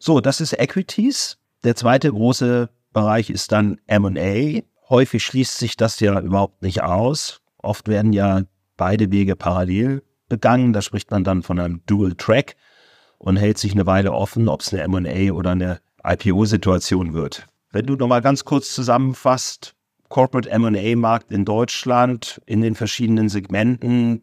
So, 0.00 0.20
das 0.20 0.40
ist 0.40 0.58
Equities. 0.58 1.38
Der 1.64 1.74
zweite 1.74 2.10
große 2.10 2.68
Bereich 2.92 3.30
ist 3.30 3.50
dann 3.50 3.80
MA. 3.88 4.60
Häufig 4.90 5.24
schließt 5.24 5.58
sich 5.58 5.76
das 5.78 5.98
ja 5.98 6.20
überhaupt 6.20 6.60
nicht 6.62 6.82
aus. 6.82 7.40
Oft 7.56 7.88
werden 7.88 8.12
ja 8.12 8.42
beide 8.76 9.10
Wege 9.10 9.34
parallel 9.34 10.02
begangen. 10.28 10.74
Da 10.74 10.82
spricht 10.82 11.10
man 11.10 11.24
dann 11.24 11.42
von 11.42 11.58
einem 11.58 11.80
Dual 11.86 12.14
Track 12.16 12.56
und 13.16 13.38
hält 13.38 13.56
sich 13.56 13.72
eine 13.72 13.86
Weile 13.86 14.12
offen, 14.12 14.48
ob 14.48 14.60
es 14.60 14.74
eine 14.74 14.86
MA 14.86 15.32
oder 15.32 15.52
eine 15.52 15.80
IPO-Situation 16.04 17.14
wird. 17.14 17.46
Wenn 17.72 17.86
du 17.86 17.96
nochmal 17.96 18.20
ganz 18.20 18.44
kurz 18.44 18.74
zusammenfasst, 18.74 19.74
Corporate 20.10 20.56
MA-Markt 20.58 21.32
in 21.32 21.46
Deutschland 21.46 22.42
in 22.44 22.60
den 22.60 22.74
verschiedenen 22.74 23.30
Segmenten. 23.30 24.22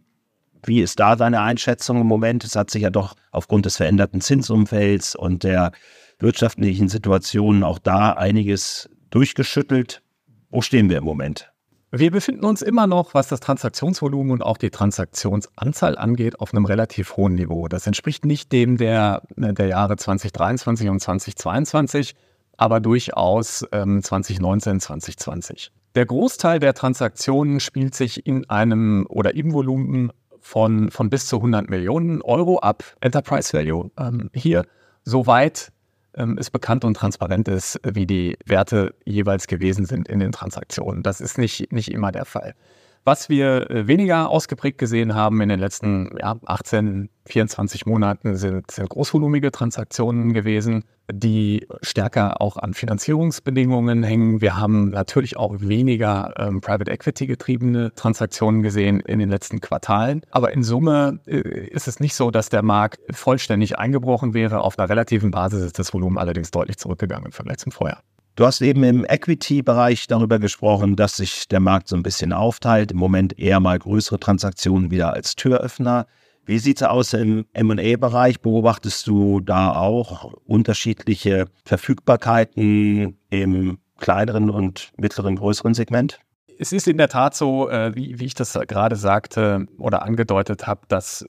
Wie 0.64 0.82
ist 0.82 1.00
da 1.00 1.16
deine 1.16 1.42
Einschätzung 1.42 2.02
im 2.02 2.08
Moment? 2.08 2.44
Es 2.44 2.56
hat 2.56 2.70
sich 2.70 2.84
ja 2.84 2.90
doch 2.90 3.16
aufgrund 3.32 3.66
des 3.66 3.78
veränderten 3.78 4.22
Zinsumfelds 4.22 5.16
und 5.16 5.44
der 5.44 5.72
wirtschaftlichen 6.20 6.88
Situation 6.88 7.64
auch 7.64 7.80
da 7.80 8.14
einiges 8.14 8.90
durchgeschüttelt. 9.10 10.02
Wo 10.50 10.62
stehen 10.62 10.90
wir 10.90 10.98
im 10.98 11.04
Moment? 11.04 11.52
Wir 11.94 12.10
befinden 12.10 12.46
uns 12.46 12.62
immer 12.62 12.88
noch, 12.88 13.14
was 13.14 13.28
das 13.28 13.42
Transaktionsvolumen 13.42 14.32
und 14.32 14.42
auch 14.42 14.58
die 14.58 14.70
Transaktionsanzahl 14.70 15.98
angeht, 15.98 16.40
auf 16.40 16.54
einem 16.54 16.66
relativ 16.66 17.18
hohen 17.18 17.36
Niveau. 17.36 17.68
Das 17.68 17.86
entspricht 17.86 18.24
nicht 18.24 18.54
dem 18.54 18.78
der, 18.78 19.24
der 19.36 19.68
Jahre 19.68 19.98
2023 19.98 20.88
und 20.88 21.02
2022, 21.02 22.16
aber 22.56 22.80
durchaus 22.80 23.66
ähm, 23.74 24.02
2019, 24.02 24.80
2020. 24.80 25.72
Der 25.96 26.06
Großteil 26.06 26.60
der 26.60 26.74
Transaktionen 26.74 27.60
spielt 27.60 27.94
sich 27.94 28.26
in 28.26 28.50
einem 28.50 29.06
oder 29.10 29.36
im 29.36 29.52
Volumen 29.52 30.14
von, 30.42 30.92
von 30.92 31.10
bis 31.10 31.28
zu 31.28 31.38
100 31.38 31.70
Millionen 31.70 32.22
Euro 32.22 32.60
ab, 32.60 32.84
Enterprise 33.00 33.54
Value 33.54 33.92
ähm, 33.98 34.30
hier. 34.34 34.66
Soweit 35.04 35.72
ähm, 36.16 36.38
ist 36.38 36.52
bekannt 36.52 36.84
und 36.84 36.96
transparent 36.96 37.48
ist, 37.48 37.80
wie 37.84 38.06
die 38.06 38.38
Werte 38.46 38.94
jeweils 39.06 39.48
gewesen 39.48 39.86
sind 39.86 40.08
in 40.08 40.20
den 40.20 40.32
Transaktionen. 40.32 41.04
Das 41.04 41.22
ist 41.22 41.38
nicht, 41.38 41.72
nicht 41.72 41.92
immer 41.92 42.12
der 42.12 42.26
Fall. 42.26 42.56
Was 43.04 43.30
wir 43.30 43.72
äh, 43.72 43.88
weniger 43.88 44.30
ausgeprägt 44.30 44.78
gesehen 44.78 45.16
haben 45.16 45.42
in 45.42 45.50
den 45.50 45.60
letzten 45.60 46.16
ja, 46.20 46.36
18, 46.46 47.10
24 47.26 47.88
Monaten 47.88 48.36
sind, 48.36 48.70
sind 48.70 48.90
großvolumige 48.90 49.52
Transaktionen 49.52 50.34
gewesen, 50.34 50.84
die 51.12 51.68
stärker 51.82 52.42
auch 52.42 52.58
an 52.58 52.76
Finanzierungsbedingungen 52.76 54.04
hängen. 54.04 54.42
Wir 54.42 54.58
haben 54.58 54.90
natürlich 54.90 55.36
auch 55.36 55.56
weniger 55.60 56.34
ähm, 56.38 56.62
Private 56.62 56.92
Equity 56.92 57.26
getriebene 57.26 57.92
Transaktionen 57.96 58.62
gesehen 58.62 59.00
in 59.00 59.18
den 59.18 59.30
letzten 59.30 59.62
Quartalen. 59.62 60.22
Aber 60.30 60.54
in 60.54 60.62
Summe 60.62 61.20
äh, 61.26 61.40
ist 61.40 61.88
es 61.88 62.00
nicht 62.00 62.14
so, 62.14 62.30
dass 62.30 62.50
der 62.50 62.62
Markt 62.62 63.00
vollständig 63.12 63.80
eingebrochen 63.80 64.36
wäre. 64.36 64.62
Auf 64.62 64.78
einer 64.78 64.90
relativen 64.90 65.32
Basis 65.32 65.64
ist 65.64 65.80
das 65.80 65.92
Volumen 65.92 66.20
allerdings 66.20 66.52
deutlich 66.52 66.78
zurückgegangen 66.78 67.26
im 67.26 67.32
Vergleich 67.32 67.58
zum 67.58 67.72
Vorjahr. 67.72 68.04
Du 68.36 68.46
hast 68.46 68.62
eben 68.62 68.84
im 68.84 69.04
Equity-Bereich 69.04 70.08
darüber 70.08 70.40
gesprochen, 70.40 70.96
dass 70.96 71.18
sich 71.18 71.50
der 71.50 71.60
Markt 71.60 71.90
so 71.90 71.98
ein 71.98 72.04
bisschen 72.04 72.32
aufteilt. 72.32 72.92
Im 72.92 72.98
Moment 72.98 73.38
eher 73.38 73.60
mal 73.60 73.78
größere 73.78 74.20
Transaktionen 74.20 74.90
wieder 74.90 75.14
als 75.14 75.36
Türöffner. 75.36 76.06
Wie 76.46 76.58
sieht 76.58 76.78
es 76.78 76.88
aus 76.88 77.14
im 77.14 77.46
MA-Bereich? 77.54 78.40
Beobachtest 78.40 79.06
du 79.06 79.42
da 79.42 79.76
auch 79.76 80.34
unterschiedliche 80.46 81.46
Verfügbarkeiten 81.66 83.18
im 83.30 83.80
kleineren 83.98 84.50
und 84.50 84.92
mittleren, 84.98 85.36
größeren 85.36 85.74
Segment? 85.74 86.20
Es 86.58 86.72
ist 86.72 86.88
in 86.88 86.98
der 86.98 87.10
Tat 87.10 87.36
so, 87.36 87.70
äh, 87.70 87.96
wie, 87.96 88.20
wie 88.20 88.26
ich 88.26 88.34
das 88.34 88.54
gerade 88.68 88.96
sagte 88.96 89.66
oder 89.78 90.04
angedeutet 90.04 90.68
habe, 90.68 90.82
dass 90.88 91.26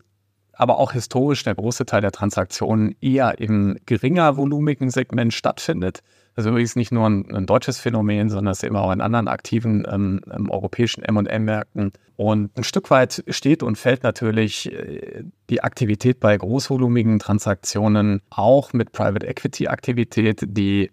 aber 0.52 0.78
auch 0.78 0.92
historisch 0.92 1.42
der 1.42 1.54
große 1.54 1.85
Teil 1.85 2.02
der 2.02 2.12
Transaktionen 2.12 2.94
eher 3.00 3.40
im 3.40 3.76
geringer 3.87 4.37
volumigen 4.37 4.90
Segment 4.90 5.35
stattfindet. 5.35 6.00
Das 6.35 6.47
ist 6.47 6.51
übrigens 6.51 6.77
nicht 6.77 6.93
nur 6.93 7.07
ein, 7.09 7.35
ein 7.35 7.47
deutsches 7.47 7.79
Phänomen, 7.79 8.31
sondern 8.31 8.53
es 8.53 8.62
ist 8.62 8.69
immer 8.69 8.83
auch 8.83 8.93
in 8.93 9.03
anderen 9.03 9.29
aktiven 9.29 9.87
ähm, 9.91 10.21
ähm 10.33 10.51
europäischen 10.51 11.03
M&M-Märkten. 11.03 11.93
Und 12.17 12.57
ein 12.57 12.65
Stück 12.65 12.91
weit 12.91 13.23
steht 13.29 13.62
und 13.62 13.77
fällt 13.77 14.03
natürlich 14.03 14.73
äh, 14.73 15.25
die 15.51 15.62
Aktivität 15.62 16.21
bei 16.21 16.37
großvolumigen 16.37 17.19
Transaktionen 17.19 18.23
auch 18.31 18.73
mit 18.73 18.93
Private 18.93 19.27
Equity-Aktivität, 19.27 20.45
die 20.47 20.91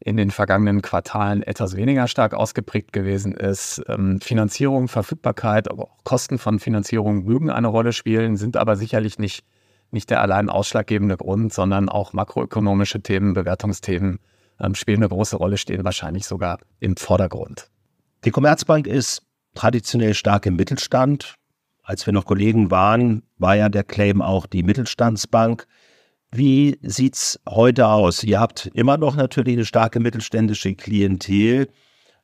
in 0.00 0.18
den 0.18 0.30
vergangenen 0.30 0.82
Quartalen 0.82 1.42
etwas 1.42 1.76
weniger 1.76 2.06
stark 2.06 2.34
ausgeprägt 2.34 2.92
gewesen 2.92 3.32
ist. 3.32 3.82
Ähm, 3.88 4.20
Finanzierung, 4.20 4.88
Verfügbarkeit, 4.88 5.70
aber 5.70 5.84
auch 5.84 6.04
Kosten 6.04 6.36
von 6.36 6.58
Finanzierung 6.58 7.24
mögen 7.24 7.48
eine 7.48 7.68
Rolle 7.68 7.94
spielen, 7.94 8.36
sind 8.36 8.58
aber 8.58 8.76
sicherlich 8.76 9.18
nicht, 9.18 9.46
nicht 9.92 10.10
der 10.10 10.20
allein 10.20 10.50
ausschlaggebende 10.50 11.16
Grund, 11.16 11.54
sondern 11.54 11.88
auch 11.88 12.12
makroökonomische 12.12 13.00
Themen, 13.00 13.32
Bewertungsthemen 13.32 14.18
ähm, 14.60 14.74
spielen 14.74 14.98
eine 14.98 15.08
große 15.08 15.36
Rolle, 15.36 15.56
stehen 15.56 15.84
wahrscheinlich 15.84 16.26
sogar 16.26 16.58
im 16.80 16.96
Vordergrund. 16.96 17.70
Die 18.24 18.30
Commerzbank 18.30 18.86
ist 18.86 19.22
traditionell 19.54 20.14
stark 20.14 20.46
im 20.46 20.56
Mittelstand. 20.56 21.34
Als 21.82 22.06
wir 22.06 22.12
noch 22.12 22.24
Kollegen 22.24 22.70
waren, 22.70 23.22
war 23.36 23.56
ja 23.56 23.68
der 23.68 23.84
Claim 23.84 24.22
auch 24.22 24.46
die 24.46 24.62
Mittelstandsbank. 24.62 25.66
Wie 26.30 26.78
sieht 26.82 27.14
es 27.14 27.40
heute 27.48 27.86
aus? 27.86 28.24
Ihr 28.24 28.40
habt 28.40 28.66
immer 28.74 28.96
noch 28.96 29.14
natürlich 29.14 29.54
eine 29.54 29.64
starke 29.64 30.00
mittelständische 30.00 30.74
Klientel. 30.74 31.68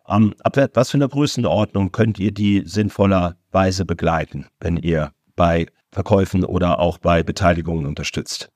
Ähm, 0.09 0.35
ab 0.43 0.57
was 0.75 0.91
für 0.91 0.97
eine 0.97 1.09
Größenordnung 1.09 1.93
könnt 1.93 2.19
ihr 2.19 2.33
die 2.33 2.63
sinnvollerweise 2.65 3.85
begleiten, 3.85 4.47
wenn 4.61 4.77
ihr 4.77 5.13
bei 5.37 5.67
Verkäufen 5.93 6.45
oder 6.45 6.81
auch 6.81 6.99
bei 6.99 7.23
Beteiligungen 7.23 7.87
unterstützt? 7.87 8.51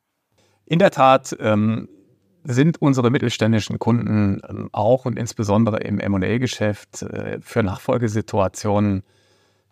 In 0.66 0.78
der 0.78 0.90
Tat 0.90 1.36
ähm, 1.38 1.88
sind 2.44 2.80
unsere 2.80 3.10
mittelständischen 3.10 3.78
Kunden 3.78 4.40
ähm, 4.48 4.68
auch 4.72 5.06
und 5.06 5.18
insbesondere 5.18 5.78
im 5.78 5.96
MA-Geschäft 5.96 7.02
äh, 7.02 7.38
für 7.40 7.62
Nachfolgesituationen 7.62 9.02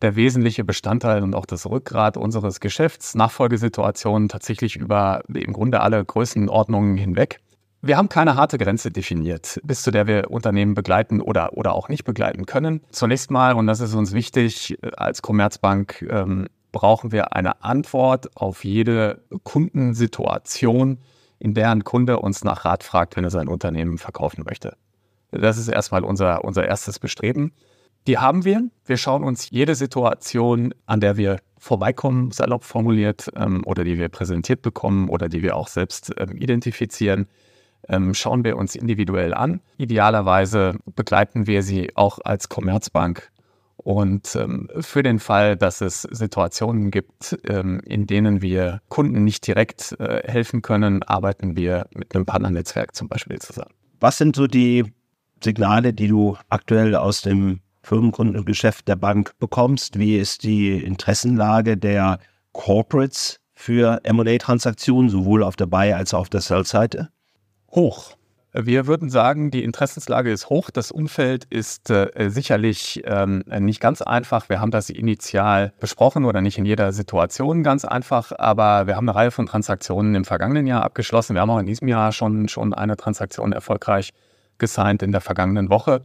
der 0.01 0.17
wesentliche 0.17 0.65
Bestandteil 0.65 1.23
und 1.23 1.35
auch 1.35 1.47
das 1.47 1.65
Rückgrat 1.65 2.17
unseres 2.17 2.61
Geschäfts. 2.61 3.15
Nachfolgesituationen 3.15 4.29
tatsächlich 4.29 4.77
über 4.77 5.23
im 5.33 5.53
Grunde 5.53 5.81
alle 5.81 6.05
Größenordnungen 6.05 6.97
hinweg. 6.97 7.41
Wir 7.83 7.97
haben 7.97 8.09
keine 8.09 8.37
harte 8.37 8.59
Grenze 8.59 8.91
definiert, 8.91 9.61
bis 9.65 9.83
zu 9.83 9.91
der 9.91 10.07
wir 10.07 10.31
Unternehmen 10.31 10.75
begleiten 10.75 11.21
oder, 11.21 11.57
oder 11.57 11.73
auch 11.73 11.89
nicht 11.89 12.05
begleiten 12.05 12.47
können. 12.47 12.81
Zunächst 12.91 13.31
mal, 13.31 13.55
und 13.55 13.67
das 13.67 13.81
ist 13.81 13.95
uns 13.95 14.13
wichtig, 14.13 14.77
äh, 14.83 14.91
als 14.97 15.23
Commerzbank 15.23 16.07
ähm, 16.09 16.47
brauchen 16.73 17.13
wir 17.13 17.35
eine 17.35 17.63
Antwort 17.63 18.37
auf 18.37 18.65
jede 18.65 19.23
Kundensituation, 19.43 20.99
in 21.43 21.55
der 21.55 21.73
ein 21.73 21.83
Kunde 21.83 22.21
uns 22.21 22.45
nach 22.45 22.65
Rat 22.65 22.85
fragt, 22.85 23.17
wenn 23.17 23.25
er 23.25 23.31
sein 23.31 23.49
Unternehmen 23.49 23.99
verkaufen 23.99 24.45
möchte. 24.45 24.77
Das 25.33 25.59
ist 25.59 25.67
erstmal 25.67 26.05
unser, 26.05 26.45
unser 26.45 26.65
erstes 26.65 27.01
Bestreben. 27.01 27.53
Die 28.07 28.19
haben 28.19 28.45
wir. 28.45 28.63
Wir 28.85 28.97
schauen 28.97 29.25
uns 29.25 29.51
jede 29.51 29.75
Situation, 29.75 30.73
an 30.87 31.01
der 31.01 31.17
wir 31.17 31.39
vorbeikommen, 31.59 32.31
salopp 32.31 32.63
formuliert, 32.63 33.29
ähm, 33.35 33.63
oder 33.67 33.83
die 33.83 33.99
wir 33.99 34.09
präsentiert 34.09 34.63
bekommen 34.63 35.09
oder 35.09 35.29
die 35.29 35.43
wir 35.43 35.57
auch 35.57 35.67
selbst 35.67 36.13
ähm, 36.17 36.37
identifizieren, 36.37 37.27
ähm, 37.89 38.15
schauen 38.15 38.45
wir 38.45 38.57
uns 38.57 38.77
individuell 38.77 39.35
an. 39.35 39.61
Idealerweise 39.79 40.77
begleiten 40.95 41.49
wir 41.49 41.65
sie 41.65 41.91
auch 41.97 42.21
als 42.25 42.49
Commerzbank 42.49 43.32
und 43.85 44.37
ähm, 44.37 44.69
für 44.81 45.03
den 45.03 45.19
Fall, 45.19 45.57
dass 45.57 45.81
es 45.81 46.03
Situationen 46.03 46.91
gibt, 46.91 47.39
ähm, 47.49 47.81
in 47.85 48.07
denen 48.07 48.41
wir 48.41 48.81
Kunden 48.89 49.25
nicht 49.25 49.47
direkt 49.47 49.97
äh, 49.99 50.23
helfen 50.25 50.63
können, 50.63 51.03
arbeiten 51.03 51.57
wir 51.57 51.87
mit 51.95 52.15
einem 52.15 52.25
Partnernetzwerk 52.25 52.95
zum 52.95 53.09
Beispiel 53.09 53.41
zusammen. 53.41 53.75
Was 54.01 54.19
sind 54.19 54.37
so 54.37 54.47
die 54.47 54.85
Signale, 55.43 55.93
die 55.93 56.09
du 56.09 56.37
aktuell 56.49 56.95
aus 56.95 57.23
dem 57.23 57.61
Firmenkundengeschäft 57.83 58.87
der 58.87 58.97
Bank 58.97 59.33
bekommst? 59.39 59.99
Wie 59.99 60.17
ist 60.17 60.45
die 60.45 60.83
Interessenlage 60.83 61.77
der 61.77 62.19
Corporates 62.53 63.41
für 63.55 64.01
M&A-Transaktionen, 64.05 65.11
sowohl 65.11 65.43
auf 65.43 65.57
der 65.57 65.67
Buy- 65.67 65.93
als 65.93 66.15
auch 66.15 66.21
auf 66.21 66.31
der 66.31 66.41
Sell-Seite? 66.41 67.11
Hoch. 67.71 68.17
Wir 68.55 68.87
würden 68.87 69.09
sagen, 69.09 69.51
die 69.51 69.65
Interessenslage 69.65 70.31
ist 70.31 70.51
hoch. 70.51 70.69
Das 70.71 70.91
Umfeld 70.91 71.47
ist 71.47 71.89
äh, 71.89 72.29
sicherlich 72.29 73.03
ähm, 73.07 73.43
nicht 73.61 73.81
ganz 73.81 74.03
einfach. 74.03 74.51
Wir 74.51 74.61
haben 74.61 74.71
das 74.71 74.91
initial 74.91 75.73
besprochen 75.81 76.27
oder 76.27 76.43
nicht 76.43 76.59
in 76.59 76.67
jeder 76.67 76.93
Situation 76.93 77.63
ganz 77.63 77.87
einfach, 77.87 78.31
aber 78.39 78.87
wir 78.87 78.97
haben 78.97 79.09
eine 79.09 79.17
Reihe 79.17 79.31
von 79.31 79.47
Transaktionen 79.47 80.15
im 80.15 80.27
vergangenen 80.27 80.67
Jahr 80.67 80.83
abgeschlossen. 80.83 81.33
Wir 81.35 81.41
haben 81.41 81.49
auch 81.49 81.61
in 81.61 81.67
diesem 81.67 81.89
Jahr 81.89 82.13
schon, 82.13 82.47
schon 82.49 82.75
eine 82.75 82.99
Transaktion 82.99 83.53
erfolgreich 83.53 84.13
gesigned 84.59 85.03
in 85.03 85.13
der 85.13 85.23
vergangenen 85.23 85.71
Woche. 85.71 86.05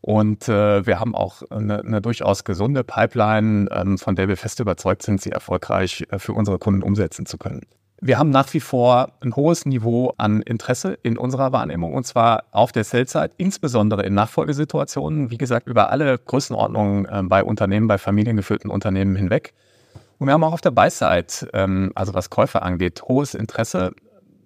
Und 0.00 0.48
äh, 0.48 0.86
wir 0.86 1.00
haben 1.00 1.16
auch 1.16 1.42
eine, 1.50 1.80
eine 1.80 2.00
durchaus 2.00 2.44
gesunde 2.44 2.84
Pipeline, 2.84 3.68
ähm, 3.72 3.98
von 3.98 4.14
der 4.14 4.28
wir 4.28 4.36
fest 4.36 4.60
überzeugt 4.60 5.02
sind, 5.02 5.20
sie 5.20 5.32
erfolgreich 5.32 6.04
äh, 6.10 6.20
für 6.20 6.32
unsere 6.32 6.60
Kunden 6.60 6.84
umsetzen 6.84 7.26
zu 7.26 7.38
können. 7.38 7.62
Wir 8.00 8.18
haben 8.18 8.30
nach 8.30 8.52
wie 8.54 8.60
vor 8.60 9.12
ein 9.20 9.34
hohes 9.34 9.66
Niveau 9.66 10.14
an 10.18 10.40
Interesse 10.42 10.96
in 11.02 11.18
unserer 11.18 11.50
Wahrnehmung 11.50 11.94
und 11.94 12.06
zwar 12.06 12.44
auf 12.52 12.70
der 12.70 12.84
Sell-Side, 12.84 13.32
insbesondere 13.38 14.04
in 14.04 14.14
Nachfolgesituationen, 14.14 15.32
wie 15.32 15.38
gesagt, 15.38 15.66
über 15.66 15.90
alle 15.90 16.16
Größenordnungen 16.16 17.06
äh, 17.06 17.22
bei 17.24 17.42
Unternehmen, 17.42 17.88
bei 17.88 17.98
familiengeführten 17.98 18.70
Unternehmen 18.70 19.16
hinweg. 19.16 19.52
Und 20.18 20.28
wir 20.28 20.34
haben 20.34 20.44
auch 20.44 20.52
auf 20.52 20.60
der 20.60 20.70
Buy-Side, 20.70 21.50
ähm, 21.54 21.90
also 21.96 22.14
was 22.14 22.30
Käufer 22.30 22.62
angeht, 22.62 23.02
hohes 23.02 23.34
Interesse. 23.34 23.92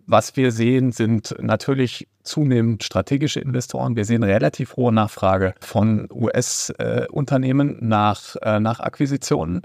Was 0.07 0.35
wir 0.37 0.51
sehen, 0.51 0.91
sind 0.91 1.35
natürlich 1.39 2.09
zunehmend 2.23 2.85
strategische 2.85 3.41
Investoren. 3.41 3.97
Wir 3.97 4.05
sehen 4.07 4.23
relativ 4.23 4.77
hohe 4.77 4.93
Nachfrage 4.93 5.55
von 5.61 6.09
US-Unternehmen 6.11 7.81
äh, 7.81 7.85
nach, 7.85 8.37
äh, 8.43 8.61
nach 8.61 8.81
Akquisitionen 8.81 9.63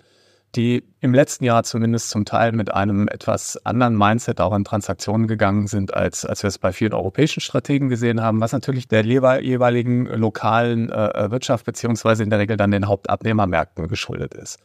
die 0.56 0.84
im 1.02 1.14
letzten 1.14 1.44
Jahr 1.44 1.64
zumindest 1.64 2.10
zum 2.10 2.26
Teil 2.26 2.52
mit 2.52 2.74
einem 2.74 3.08
etwas 3.08 3.64
anderen 3.66 3.98
Mindset 3.98 4.42
auch 4.42 4.54
an 4.54 4.64
Transaktionen 4.64 5.28
gegangen 5.28 5.68
sind, 5.68 5.94
als, 5.94 6.26
als 6.26 6.44
wir 6.44 6.48
es 6.48 6.58
bei 6.58 6.72
vielen 6.72 6.94
europäischen 6.94 7.42
Strategen 7.42 7.90
gesehen 7.90 8.22
haben, 8.22 8.42
was 8.42 8.54
natürlich 8.54 8.88
der 8.88 9.06
jeweiligen 9.06 10.06
lokalen 10.06 10.90
äh, 10.90 11.30
Wirtschaft 11.30 11.66
beziehungsweise 11.66 12.24
in 12.24 12.30
der 12.30 12.40
Regel 12.40 12.58
dann 12.58 12.72
den 12.72 12.88
Hauptabnehmermärkten 12.88 13.88
geschuldet 13.88 14.34
ist. 14.34 14.60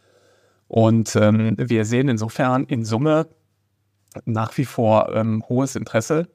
Und 0.68 1.14
ähm, 1.16 1.56
wir 1.58 1.84
sehen 1.84 2.08
insofern 2.08 2.64
in 2.64 2.84
Summe 2.84 3.26
nach 4.24 4.56
wie 4.56 4.64
vor 4.64 5.14
ähm, 5.14 5.44
hohes 5.48 5.76
Interesse 5.76 6.28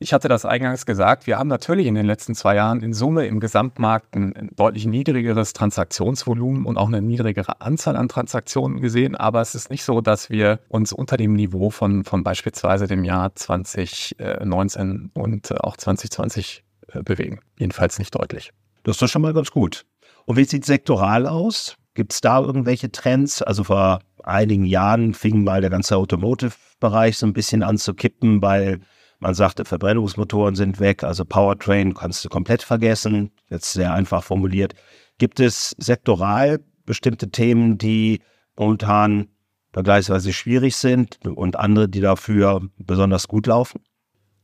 Ich 0.00 0.12
hatte 0.12 0.28
das 0.28 0.44
eingangs 0.44 0.86
gesagt, 0.86 1.26
wir 1.26 1.38
haben 1.38 1.48
natürlich 1.48 1.86
in 1.86 1.94
den 1.94 2.04
letzten 2.04 2.34
zwei 2.34 2.56
Jahren 2.56 2.82
in 2.82 2.92
Summe 2.92 3.26
im 3.26 3.38
Gesamtmarkt 3.38 4.16
ein, 4.16 4.50
deutlich 4.56 4.86
niedrigeres 4.86 5.52
Transaktionsvolumen 5.52 6.66
und 6.66 6.76
auch 6.76 6.88
eine 6.88 7.00
niedrigere 7.00 7.60
Anzahl 7.60 7.96
an 7.96 8.08
Transaktionen 8.08 8.80
gesehen, 8.80 9.14
aber 9.14 9.40
es 9.40 9.54
ist 9.54 9.70
nicht 9.70 9.84
so, 9.84 10.00
dass 10.00 10.30
wir 10.30 10.58
uns 10.68 10.92
unter 10.92 11.16
dem 11.16 11.34
Niveau 11.34 11.70
von, 11.70 12.04
von 12.04 12.24
beispielsweise 12.24 12.88
dem 12.88 13.04
Jahr 13.04 13.34
2019 13.36 15.12
und 15.14 15.60
auch 15.62 15.76
2020 15.76 16.64
äh, 16.88 17.02
bewegen. 17.02 17.40
Jedenfalls 17.58 17.98
nicht 17.98 18.14
deutlich. 18.14 18.50
Das 18.82 18.96
ist 18.96 19.02
doch 19.02 19.08
schon 19.08 19.22
mal 19.22 19.32
ganz 19.32 19.52
gut. 19.52 19.86
Und 20.26 20.36
wie 20.36 20.44
sieht 20.44 20.64
sektoral 20.64 21.26
aus? 21.26 21.76
Gibt 21.94 22.12
es 22.12 22.20
da 22.20 22.40
irgendwelche 22.40 22.90
Trends? 22.90 23.42
Also 23.42 23.64
vor 23.64 24.00
einigen 24.24 24.64
Jahren 24.64 25.14
fing 25.14 25.44
mal 25.44 25.60
der 25.60 25.70
ganze 25.70 25.96
Automotive-Bereich 25.96 27.16
so 27.16 27.26
ein 27.26 27.32
bisschen 27.32 27.62
an 27.62 27.78
zu 27.78 27.94
kippen, 27.94 28.42
weil 28.42 28.80
man 29.24 29.34
sagte, 29.34 29.64
Verbrennungsmotoren 29.64 30.54
sind 30.54 30.80
weg, 30.80 31.02
also 31.02 31.24
Powertrain 31.24 31.94
kannst 31.94 32.22
du 32.24 32.28
komplett 32.28 32.62
vergessen. 32.62 33.30
Jetzt 33.48 33.72
sehr 33.72 33.94
einfach 33.94 34.22
formuliert. 34.22 34.74
Gibt 35.16 35.40
es 35.40 35.74
sektoral 35.78 36.60
bestimmte 36.84 37.30
Themen, 37.30 37.78
die 37.78 38.20
momentan 38.54 39.28
vergleichsweise 39.72 40.34
schwierig 40.34 40.76
sind 40.76 41.18
und 41.24 41.56
andere, 41.56 41.88
die 41.88 42.02
dafür 42.02 42.68
besonders 42.76 43.26
gut 43.26 43.46
laufen? 43.46 43.80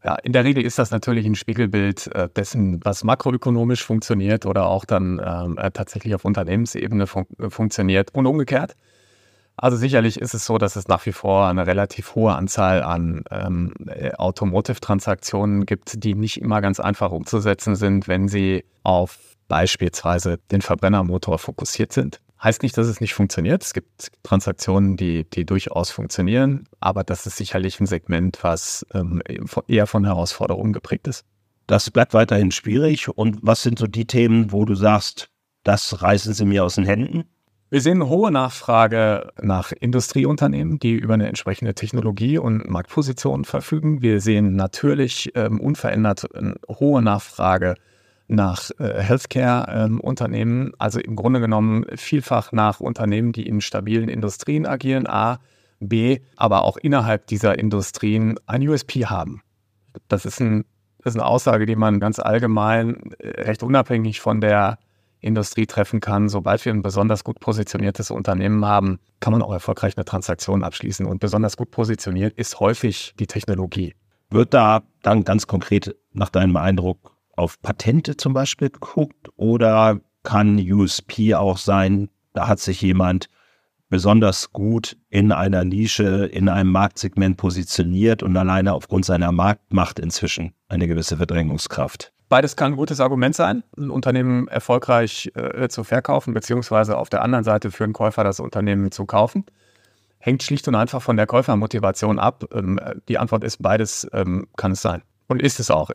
Ja, 0.03 0.15
in 0.15 0.33
der 0.33 0.45
Regel 0.45 0.65
ist 0.65 0.79
das 0.79 0.91
natürlich 0.91 1.27
ein 1.27 1.35
Spiegelbild 1.35 2.07
äh, 2.15 2.31
dessen, 2.31 2.81
was 2.83 3.05
makroökonomisch 3.05 3.85
funktioniert 3.85 4.47
oder 4.47 4.67
auch 4.67 4.87
dann 4.87 5.21
ähm, 5.23 5.59
äh, 5.59 5.71
tatsächlich 5.73 6.15
auf 6.15 6.25
Unternehmensebene 6.25 7.07
fun 7.07 7.27
äh, 7.39 7.51
funktioniert 7.51 8.15
und 8.15 8.25
umgekehrt. 8.25 8.77
Also 9.63 9.77
sicherlich 9.77 10.19
ist 10.19 10.33
es 10.33 10.47
so, 10.47 10.57
dass 10.57 10.75
es 10.75 10.89
nach 10.89 11.05
wie 11.05 11.13
vor 11.13 11.47
eine 11.47 11.67
relativ 11.67 12.15
hohe 12.15 12.35
Anzahl 12.35 12.83
an 12.83 13.25
ähm, 13.31 13.75
äh, 13.89 14.13
Automotive-Transaktionen 14.15 15.67
gibt, 15.67 16.03
die 16.03 16.15
nicht 16.15 16.41
immer 16.41 16.63
ganz 16.63 16.81
einfach 16.81 17.11
umzusetzen 17.11 17.77
sind, 17.77 18.09
wenn 18.09 18.27
sie 18.27 18.65
auf 18.85 19.19
beispielsweise 19.49 20.39
den 20.51 20.63
Verbrennermotor 20.63 21.39
fokussiert 21.39 21.93
sind. 21.93 22.23
Heißt 22.43 22.63
nicht, 22.63 22.79
dass 22.79 22.87
es 22.87 23.03
nicht 23.03 23.13
funktioniert. 23.13 23.63
Es 23.63 23.75
gibt 23.75 24.11
Transaktionen, 24.23 24.97
die, 24.97 25.29
die 25.29 25.45
durchaus 25.45 25.91
funktionieren, 25.91 26.67
aber 26.81 27.05
das 27.05 27.27
ist 27.27 27.37
sicherlich 27.37 27.79
ein 27.81 27.87
Segment, 27.87 28.39
was 28.41 28.87
ähm, 28.95 29.21
eher 29.69 29.87
von 29.87 30.07
Herausforderungen 30.07 30.73
geprägt 30.73 31.07
ist. 31.07 31.27
Das 31.67 31.91
bleibt 31.91 32.15
weiterhin 32.15 32.51
schwierig. 32.51 33.11
Und 33.11 33.41
was 33.43 33.61
sind 33.61 33.79
so 33.79 33.87
die 33.87 34.07
Themen, 34.07 34.53
wo 34.53 34.65
du 34.65 34.75
sagst, 34.75 35.29
das 35.65 36.01
reißen 36.01 36.33
sie 36.33 36.47
mir 36.47 36.65
aus 36.65 36.77
den 36.77 36.87
Händen? 36.87 37.25
Wir 37.73 37.81
sehen 37.81 38.09
hohe 38.09 38.33
Nachfrage 38.33 39.33
nach 39.41 39.71
Industrieunternehmen, 39.71 40.81
die 40.81 40.95
über 40.95 41.15
eine 41.15 41.29
entsprechende 41.29 41.73
Technologie 41.73 42.37
und 42.37 42.69
Marktposition 42.69 43.45
verfügen. 43.45 44.03
Wir 44.03 44.21
sehen 44.21 44.57
natürlich 44.57 45.31
ähm, 45.37 45.61
unverändert 45.61 46.35
eine 46.35 46.57
hohe 46.69 47.01
Nachfrage 47.01 47.77
nach 48.27 48.73
äh, 48.81 49.01
Healthcare-Unternehmen, 49.01 50.67
ähm, 50.67 50.75
also 50.79 50.99
im 50.99 51.15
Grunde 51.15 51.39
genommen 51.39 51.85
vielfach 51.95 52.51
nach 52.51 52.81
Unternehmen, 52.81 53.31
die 53.31 53.47
in 53.47 53.61
stabilen 53.61 54.09
Industrien 54.09 54.67
agieren, 54.67 55.07
A, 55.07 55.39
B, 55.79 56.19
aber 56.35 56.65
auch 56.65 56.77
innerhalb 56.77 57.29
dieser 57.29 57.57
Industrien 57.57 58.35
ein 58.47 58.67
USP 58.67 59.07
haben. 59.07 59.43
Das 60.09 60.27
ist, 60.27 60.41
ein, 60.41 60.65
das 61.05 61.15
ist 61.15 61.21
eine 61.21 61.29
Aussage, 61.29 61.67
die 61.67 61.77
man 61.77 62.01
ganz 62.01 62.19
allgemein 62.19 63.13
äh, 63.21 63.43
recht 63.43 63.63
unabhängig 63.63 64.21
von 64.21 64.41
der 64.41 64.79
Industrie 65.21 65.67
treffen 65.67 66.01
kann. 66.01 66.29
Sobald 66.29 66.65
wir 66.65 66.73
ein 66.73 66.83
besonders 66.83 67.25
gut 67.25 67.41
positioniertes 67.41 68.11
Unternehmen 68.11 68.65
haben, 68.65 68.99
kann 69.21 69.33
man 69.33 69.43
auch 69.43 69.53
erfolgreich 69.53 69.97
eine 69.97 70.05
Transaktion 70.05 70.65
abschließen. 70.65 71.07
Und 71.07 71.21
besonders 71.21 71.57
gut 71.57 71.71
positioniert 71.71 72.37
ist 72.37 72.61
häufig 72.61 73.15
die 73.19 73.27
Technologie. 73.27 73.95
Wird 74.31 74.55
da 74.55 74.83
dann 75.03 75.25
ganz 75.25 75.47
konkret 75.47 75.97
nach 76.13 76.29
deinem 76.29 76.57
Eindruck 76.57 77.17
auf 77.37 77.61
Patente 77.63 78.17
zum 78.17 78.33
Beispiel 78.33 78.71
geguckt 78.71 79.29
oder 79.37 80.01
kann 80.23 80.59
USP 80.59 81.35
auch 81.35 81.57
sein, 81.57 82.11
da 82.33 82.47
hat 82.47 82.61
sich 82.61 82.81
jemand 82.83 83.29
besonders 83.89 84.53
gut 84.53 84.97
in 85.09 85.33
einer 85.33 85.65
Nische, 85.65 86.27
in 86.27 86.49
einem 86.49 86.71
Marktsegment 86.71 87.37
positioniert 87.37 88.23
und 88.23 88.37
alleine 88.37 88.73
aufgrund 88.73 89.05
seiner 89.05 89.33
Marktmacht 89.33 89.99
inzwischen 89.99 90.53
eine 90.69 90.87
gewisse 90.87 91.17
Verdrängungskraft. 91.17 92.13
Beides 92.31 92.55
kann 92.55 92.73
ein 92.73 92.77
gutes 92.77 93.01
Argument 93.01 93.35
sein, 93.35 93.65
ein 93.77 93.91
Unternehmen 93.91 94.47
erfolgreich 94.47 95.33
äh, 95.35 95.69
zu 95.69 95.83
verkaufen, 95.83 96.33
beziehungsweise 96.33 96.97
auf 96.97 97.11
der 97.11 97.23
anderen 97.23 97.43
Seite 97.43 97.73
für 97.73 97.83
einen 97.83 97.93
Käufer 97.93 98.23
das 98.23 98.39
Unternehmen 98.39 98.93
zu 98.93 99.05
kaufen. 99.05 99.45
Hängt 100.21 100.45
schlicht 100.45 100.69
und 100.69 100.77
einfach 100.77 101.03
von 101.03 101.17
der 101.17 101.27
Käufermotivation 101.27 102.21
ab. 102.21 102.45
Ähm, 102.55 102.79
die 103.09 103.19
Antwort 103.19 103.43
ist, 103.43 103.61
beides 103.61 104.09
ähm, 104.13 104.47
kann 104.57 104.73
es 104.73 104.81
sein. 104.81 105.03
Und 105.27 105.43
ist 105.43 105.59
es 105.59 105.73
auch. 105.73 105.91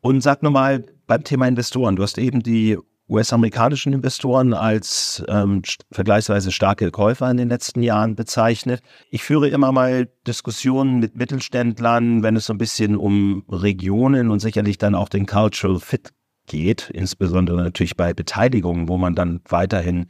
Und 0.00 0.22
sag 0.22 0.42
nochmal 0.42 0.86
beim 1.06 1.22
Thema 1.22 1.46
Investoren, 1.46 1.96
du 1.96 2.02
hast 2.02 2.16
eben 2.16 2.42
die 2.42 2.78
US-amerikanischen 3.08 3.92
Investoren 3.92 4.54
als 4.54 5.22
ähm, 5.28 5.62
vergleichsweise 5.90 6.50
starke 6.50 6.90
Käufer 6.90 7.30
in 7.30 7.36
den 7.36 7.48
letzten 7.48 7.82
Jahren 7.82 8.14
bezeichnet. 8.16 8.80
Ich 9.10 9.22
führe 9.22 9.48
immer 9.48 9.72
mal 9.72 10.08
Diskussionen 10.26 11.00
mit 11.00 11.16
Mittelständlern, 11.16 12.22
wenn 12.22 12.36
es 12.36 12.46
so 12.46 12.54
ein 12.54 12.58
bisschen 12.58 12.96
um 12.96 13.44
Regionen 13.48 14.30
und 14.30 14.40
sicherlich 14.40 14.78
dann 14.78 14.94
auch 14.94 15.10
den 15.10 15.26
Cultural 15.26 15.80
Fit 15.80 16.12
geht, 16.46 16.90
insbesondere 16.90 17.62
natürlich 17.62 17.96
bei 17.96 18.14
Beteiligungen, 18.14 18.88
wo 18.88 18.96
man 18.96 19.14
dann 19.14 19.40
weiterhin 19.48 20.06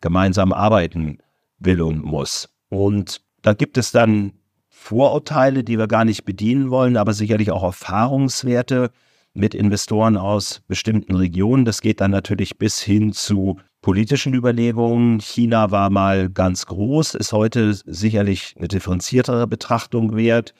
gemeinsam 0.00 0.52
arbeiten 0.52 1.18
will 1.58 1.80
und 1.80 2.04
muss. 2.04 2.50
Und 2.68 3.22
da 3.42 3.54
gibt 3.54 3.78
es 3.78 3.90
dann 3.90 4.32
Vorurteile, 4.68 5.64
die 5.64 5.78
wir 5.78 5.86
gar 5.86 6.04
nicht 6.04 6.24
bedienen 6.24 6.70
wollen, 6.70 6.98
aber 6.98 7.14
sicherlich 7.14 7.50
auch 7.50 7.62
Erfahrungswerte, 7.62 8.90
mit 9.34 9.54
Investoren 9.54 10.16
aus 10.16 10.62
bestimmten 10.68 11.16
Regionen. 11.16 11.64
Das 11.64 11.80
geht 11.80 12.00
dann 12.00 12.12
natürlich 12.12 12.56
bis 12.56 12.80
hin 12.80 13.12
zu 13.12 13.58
politischen 13.82 14.32
Überlegungen. 14.32 15.20
China 15.20 15.70
war 15.70 15.90
mal 15.90 16.30
ganz 16.30 16.66
groß, 16.66 17.14
ist 17.16 17.32
heute 17.32 17.74
sicherlich 17.74 18.54
eine 18.56 18.68
differenziertere 18.68 19.46
Betrachtung 19.46 20.16
wert. 20.16 20.54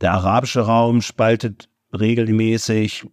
Der 0.00 0.12
arabische 0.12 0.60
Raum 0.60 1.02
spaltet 1.02 1.68
regelmäßig. 1.98 3.06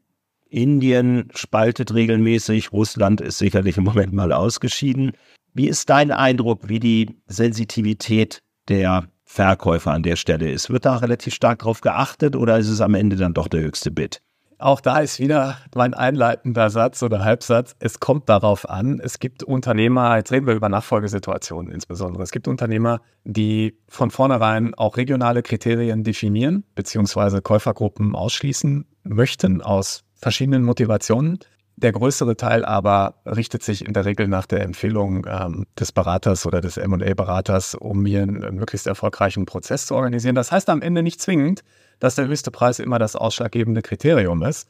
Indien 0.49 1.29
spaltet 1.33 1.93
regelmäßig. 1.93 2.71
Russland 2.71 3.19
ist 3.21 3.37
sicherlich 3.37 3.77
im 3.77 3.83
Moment 3.85 4.13
mal 4.13 4.31
ausgeschieden. 4.31 5.13
Wie 5.53 5.67
ist 5.67 5.89
dein 5.89 6.11
Eindruck, 6.11 6.69
wie 6.69 6.79
die 6.79 7.17
Sensitivität 7.25 8.43
der 8.69 9.07
Verkäufer 9.23 9.91
an 9.91 10.03
der 10.03 10.15
Stelle 10.15 10.51
ist? 10.51 10.69
Wird 10.69 10.85
da 10.85 10.97
relativ 10.97 11.33
stark 11.33 11.59
drauf 11.59 11.81
geachtet 11.81 12.35
oder 12.35 12.59
ist 12.59 12.69
es 12.69 12.79
am 12.79 12.93
Ende 12.93 13.15
dann 13.15 13.33
doch 13.33 13.47
der 13.47 13.61
höchste 13.61 13.91
Bit? 13.91 14.21
Auch 14.59 14.81
da 14.81 14.99
ist 14.99 15.19
wieder 15.19 15.57
mein 15.75 15.93
einleitender 15.93 16.71
Satz 16.71 17.03
oder 17.03 17.23
Halbsatz. 17.23 17.75
Es 17.79 17.99
kommt 17.99 18.27
darauf 18.27 18.67
an. 18.67 18.99
Es 18.99 19.19
gibt 19.19 19.43
Unternehmer, 19.43 20.17
jetzt 20.17 20.31
reden 20.31 20.47
wir 20.47 20.55
über 20.55 20.67
Nachfolgesituationen 20.67 21.71
insbesondere. 21.71 22.23
Es 22.23 22.31
gibt 22.31 22.47
Unternehmer, 22.47 23.01
die 23.23 23.77
von 23.87 24.09
vornherein 24.09 24.73
auch 24.73 24.97
regionale 24.97 25.43
Kriterien 25.43 26.03
definieren, 26.03 26.63
beziehungsweise 26.73 27.41
Käufergruppen 27.43 28.15
ausschließen 28.15 28.87
möchten 29.03 29.61
aus 29.61 30.03
verschiedenen 30.15 30.63
Motivationen. 30.63 31.37
Der 31.79 31.91
größere 31.91 32.35
Teil 32.35 32.65
aber 32.65 33.21
richtet 33.23 33.61
sich 33.61 33.85
in 33.85 33.93
der 33.93 34.03
Regel 34.05 34.27
nach 34.27 34.47
der 34.47 34.63
Empfehlung 34.63 35.27
ähm, 35.29 35.67
des 35.79 35.91
Beraters 35.91 36.47
oder 36.47 36.59
des 36.59 36.77
MA-Beraters, 36.77 37.75
um 37.75 38.01
mir 38.01 38.23
einen, 38.23 38.55
möglichst 38.55 38.87
erfolgreichen 38.87 39.45
Prozess 39.45 39.85
zu 39.85 39.93
organisieren. 39.93 40.33
Das 40.33 40.51
heißt 40.51 40.71
am 40.71 40.81
Ende 40.81 41.03
nicht 41.03 41.21
zwingend, 41.21 41.63
dass 41.99 42.15
der 42.15 42.25
höchste 42.25 42.49
Preis 42.49 42.79
immer 42.79 42.97
das 42.97 43.15
ausschlaggebende 43.15 43.83
Kriterium 43.83 44.41
ist, 44.41 44.67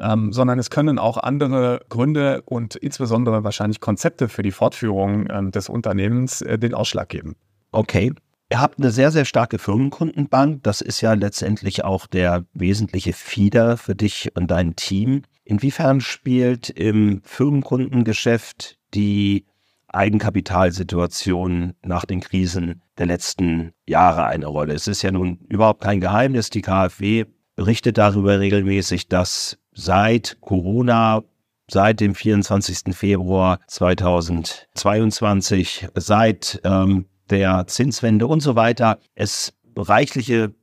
ähm, 0.00 0.32
sondern 0.32 0.58
es 0.58 0.70
können 0.70 0.98
auch 0.98 1.16
andere 1.16 1.82
Gründe 1.88 2.42
und 2.44 2.74
insbesondere 2.74 3.44
wahrscheinlich 3.44 3.78
Konzepte 3.78 4.28
für 4.28 4.42
die 4.42 4.50
Fortführung 4.50 5.28
ähm, 5.30 5.52
des 5.52 5.68
Unternehmens 5.68 6.42
äh, 6.42 6.58
den 6.58 6.74
Ausschlag 6.74 7.08
geben. 7.08 7.36
Okay. 7.70 8.12
Ihr 8.50 8.60
habt 8.60 8.80
eine 8.80 8.90
sehr, 8.90 9.12
sehr 9.12 9.24
starke 9.24 9.58
Firmenkundenbank. 9.58 10.64
Das 10.64 10.80
ist 10.80 11.00
ja 11.00 11.14
letztendlich 11.14 11.84
auch 11.84 12.08
der 12.08 12.44
wesentliche 12.52 13.12
Feeder 13.12 13.76
für 13.76 13.94
dich 13.94 14.32
und 14.34 14.50
dein 14.50 14.74
Team. 14.74 15.22
Inwiefern 15.52 16.00
spielt 16.00 16.70
im 16.70 17.20
Firmenkundengeschäft 17.24 18.78
die 18.94 19.44
Eigenkapitalsituation 19.88 21.74
nach 21.84 22.06
den 22.06 22.20
Krisen 22.20 22.80
der 22.96 23.04
letzten 23.04 23.74
Jahre 23.86 24.24
eine 24.24 24.46
Rolle. 24.46 24.72
Es 24.72 24.88
ist 24.88 25.02
ja 25.02 25.10
nun 25.10 25.40
überhaupt 25.50 25.82
kein 25.82 26.00
Geheimnis. 26.00 26.48
Die 26.48 26.62
KfW 26.62 27.26
berichtet 27.54 27.98
darüber 27.98 28.40
regelmäßig, 28.40 29.08
dass 29.08 29.58
seit 29.74 30.38
Corona, 30.40 31.22
seit 31.70 32.00
dem 32.00 32.14
24. 32.14 32.96
Februar 32.96 33.60
2022, 33.66 35.88
seit 35.96 36.62
ähm, 36.64 37.04
der 37.28 37.66
Zinswende 37.66 38.26
und 38.26 38.40
so 38.40 38.56
weiter, 38.56 38.98
es 39.14 39.52
reichliche 39.76 40.54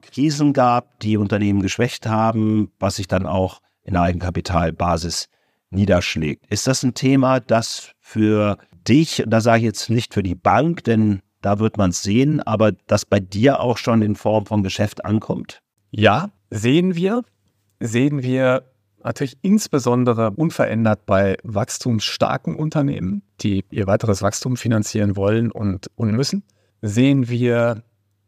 Krisen 0.00 0.54
gab, 0.54 1.00
die 1.00 1.18
Unternehmen 1.18 1.60
geschwächt 1.60 2.06
haben, 2.06 2.72
was 2.78 2.96
sich 2.96 3.08
dann 3.08 3.26
auch 3.26 3.60
in 3.88 3.94
der 3.94 4.02
Eigenkapitalbasis 4.02 5.28
niederschlägt. 5.70 6.46
Ist 6.50 6.66
das 6.66 6.82
ein 6.82 6.94
Thema, 6.94 7.40
das 7.40 7.92
für 7.98 8.58
dich, 8.86 9.24
da 9.26 9.40
sage 9.40 9.58
ich 9.58 9.64
jetzt 9.64 9.90
nicht 9.90 10.14
für 10.14 10.22
die 10.22 10.34
Bank, 10.34 10.84
denn 10.84 11.20
da 11.40 11.58
wird 11.58 11.78
man 11.78 11.90
es 11.90 12.02
sehen, 12.02 12.40
aber 12.40 12.72
das 12.72 13.06
bei 13.06 13.18
dir 13.18 13.60
auch 13.60 13.78
schon 13.78 14.02
in 14.02 14.14
Form 14.14 14.46
von 14.46 14.62
Geschäft 14.62 15.04
ankommt? 15.04 15.60
Ja, 15.90 16.30
sehen 16.50 16.94
wir. 16.94 17.22
sehen 17.80 18.22
wir 18.22 18.64
natürlich 19.02 19.38
insbesondere 19.42 20.32
unverändert 20.32 21.06
bei 21.06 21.36
wachstumsstarken 21.44 22.56
Unternehmen, 22.56 23.22
die 23.40 23.64
ihr 23.70 23.86
weiteres 23.86 24.20
Wachstum 24.20 24.56
finanzieren 24.56 25.16
wollen 25.16 25.50
und, 25.50 25.90
und 25.94 26.12
müssen, 26.12 26.42
sehen 26.82 27.28
wir 27.28 27.84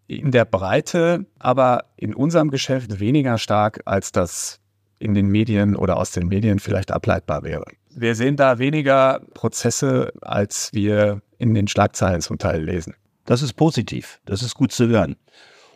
in 0.07 0.31
der 0.31 0.45
Breite, 0.45 1.27
aber 1.39 1.85
in 1.97 2.15
unserem 2.15 2.51
Geschäft 2.51 2.99
weniger 2.99 3.37
stark, 3.39 3.81
als 3.85 4.13
das 4.13 4.60
in 5.01 5.15
den 5.15 5.27
Medien 5.27 5.75
oder 5.75 5.97
aus 5.97 6.13
den 6.13 6.29
Medien 6.29 6.61
vielleicht 6.61 6.93
ableitbar 6.93 7.43
wäre. 7.43 7.65
Wir 7.93 8.15
sehen 8.15 8.37
da 8.37 8.59
weniger 8.59 9.21
Prozesse, 9.35 10.13
als 10.21 10.71
wir 10.73 11.23
in 11.39 11.55
den 11.55 11.67
Schlagzeilen 11.67 12.21
zum 12.21 12.39
Teil 12.39 12.63
lesen. 12.63 12.95
Das 13.25 13.43
ist 13.43 13.55
positiv. 13.55 14.21
Das 14.27 14.43
ist 14.43 14.55
gut 14.55 14.73
zu 14.73 14.87
hören. 14.87 15.17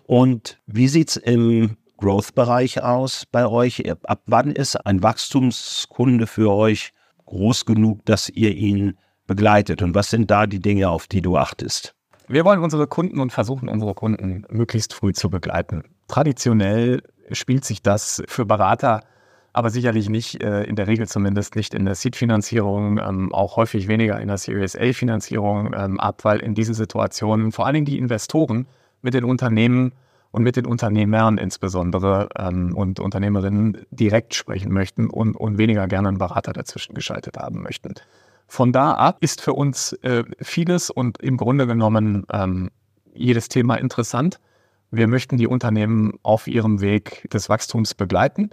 Und 0.06 0.60
wie 0.66 0.88
sieht 0.88 1.08
es 1.08 1.16
im 1.16 1.76
Growth-Bereich 1.96 2.82
aus 2.82 3.24
bei 3.30 3.46
euch? 3.46 3.82
Ab 4.04 4.22
wann 4.26 4.52
ist 4.52 4.76
ein 4.86 5.02
Wachstumskunde 5.02 6.26
für 6.26 6.52
euch 6.52 6.92
groß 7.24 7.64
genug, 7.64 8.04
dass 8.04 8.28
ihr 8.28 8.54
ihn 8.54 8.98
begleitet? 9.26 9.82
Und 9.82 9.94
was 9.94 10.10
sind 10.10 10.30
da 10.30 10.46
die 10.46 10.60
Dinge, 10.60 10.90
auf 10.90 11.06
die 11.06 11.22
du 11.22 11.36
achtest? 11.36 11.94
Wir 12.28 12.44
wollen 12.44 12.62
unsere 12.62 12.86
Kunden 12.86 13.20
und 13.20 13.32
versuchen 13.32 13.68
unsere 13.68 13.94
Kunden 13.94 14.44
möglichst 14.50 14.94
früh 14.94 15.12
zu 15.12 15.30
begleiten. 15.30 15.84
Traditionell 16.08 17.02
spielt 17.32 17.64
sich 17.64 17.82
das 17.82 18.22
für 18.26 18.44
Berater 18.44 19.00
aber 19.54 19.70
sicherlich 19.70 20.10
nicht, 20.10 20.42
äh, 20.42 20.64
in 20.64 20.74
der 20.74 20.88
Regel 20.88 21.06
zumindest 21.06 21.54
nicht 21.54 21.74
in 21.74 21.84
der 21.84 21.94
Seed-Finanzierung, 21.94 22.98
ähm, 22.98 23.32
auch 23.32 23.56
häufig 23.56 23.86
weniger 23.86 24.20
in 24.20 24.26
der 24.26 24.36
Series 24.36 24.76
A-Finanzierung 24.76 25.72
ähm, 25.74 26.00
ab, 26.00 26.24
weil 26.24 26.40
in 26.40 26.54
diesen 26.54 26.74
Situationen 26.74 27.52
vor 27.52 27.64
allen 27.64 27.74
Dingen 27.74 27.86
die 27.86 27.96
Investoren 27.96 28.66
mit 29.00 29.14
den 29.14 29.22
Unternehmen 29.22 29.92
und 30.32 30.42
mit 30.42 30.56
den 30.56 30.66
Unternehmern 30.66 31.38
insbesondere 31.38 32.28
ähm, 32.36 32.76
und 32.76 32.98
Unternehmerinnen 32.98 33.86
direkt 33.92 34.34
sprechen 34.34 34.72
möchten 34.72 35.08
und, 35.08 35.36
und 35.36 35.56
weniger 35.56 35.86
gerne 35.86 36.08
einen 36.08 36.18
Berater 36.18 36.52
dazwischen 36.52 36.94
geschaltet 36.94 37.36
haben 37.36 37.62
möchten. 37.62 37.94
Von 38.48 38.72
da 38.72 38.94
ab 38.94 39.18
ist 39.20 39.40
für 39.40 39.52
uns 39.52 39.92
äh, 40.02 40.24
vieles 40.40 40.90
und 40.90 41.22
im 41.22 41.36
Grunde 41.36 41.68
genommen 41.68 42.26
ähm, 42.32 42.70
jedes 43.14 43.48
Thema 43.48 43.76
interessant. 43.76 44.40
Wir 44.90 45.06
möchten 45.06 45.38
die 45.38 45.46
Unternehmen 45.46 46.18
auf 46.24 46.48
ihrem 46.48 46.80
Weg 46.80 47.30
des 47.30 47.48
Wachstums 47.48 47.94
begleiten. 47.94 48.50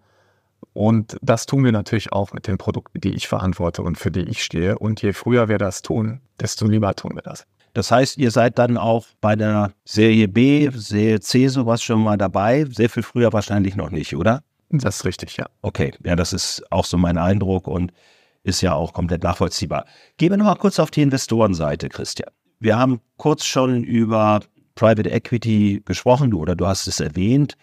Und 0.73 1.17
das 1.21 1.45
tun 1.45 1.63
wir 1.65 1.71
natürlich 1.71 2.13
auch 2.13 2.31
mit 2.31 2.47
den 2.47 2.57
Produkten, 2.57 3.01
die 3.01 3.13
ich 3.13 3.27
verantworte 3.27 3.81
und 3.81 3.97
für 3.97 4.12
die 4.12 4.21
ich 4.21 4.43
stehe. 4.43 4.79
Und 4.79 5.01
je 5.01 5.13
früher 5.13 5.49
wir 5.49 5.57
das 5.57 5.81
tun, 5.81 6.21
desto 6.39 6.65
lieber 6.65 6.95
tun 6.95 7.15
wir 7.15 7.21
das. 7.21 7.45
Das 7.73 7.91
heißt, 7.91 8.17
ihr 8.17 8.31
seid 8.31 8.57
dann 8.57 8.77
auch 8.77 9.05
bei 9.21 9.36
der 9.36 9.71
Serie 9.86 10.27
B, 10.27 10.69
Serie 10.73 11.19
C 11.19 11.47
sowas 11.47 11.81
schon 11.81 12.01
mal 12.01 12.17
dabei. 12.17 12.65
Sehr 12.65 12.89
viel 12.89 13.03
früher 13.03 13.31
wahrscheinlich 13.34 13.75
noch 13.75 13.91
nicht, 13.91 14.15
oder? 14.15 14.43
Das 14.69 14.97
ist 14.97 15.05
richtig, 15.05 15.38
ja. 15.38 15.47
Okay, 15.62 15.93
ja, 16.03 16.15
das 16.15 16.34
ist 16.34 16.63
auch 16.71 16.86
so 16.86 16.97
mein 16.97 17.17
Eindruck 17.17 17.67
und 17.67 17.91
ist 18.43 18.62
ja 18.62 18.73
auch 18.73 18.93
komplett 18.93 19.23
nachvollziehbar. 19.23 19.86
Gehen 20.17 20.31
wir 20.31 20.38
nochmal 20.38 20.55
kurz 20.55 20.79
auf 20.79 20.91
die 20.91 21.01
Investorenseite, 21.01 21.89
Christian. 21.89 22.29
Wir 22.60 22.77
haben 22.77 23.01
kurz 23.17 23.45
schon 23.45 23.84
über 23.84 24.41
Private 24.75 25.10
Equity 25.10 25.81
gesprochen, 25.86 26.31
du 26.31 26.39
oder 26.39 26.55
du 26.55 26.67
hast 26.67 26.88
es 26.88 26.99
erwähnt. 26.99 27.57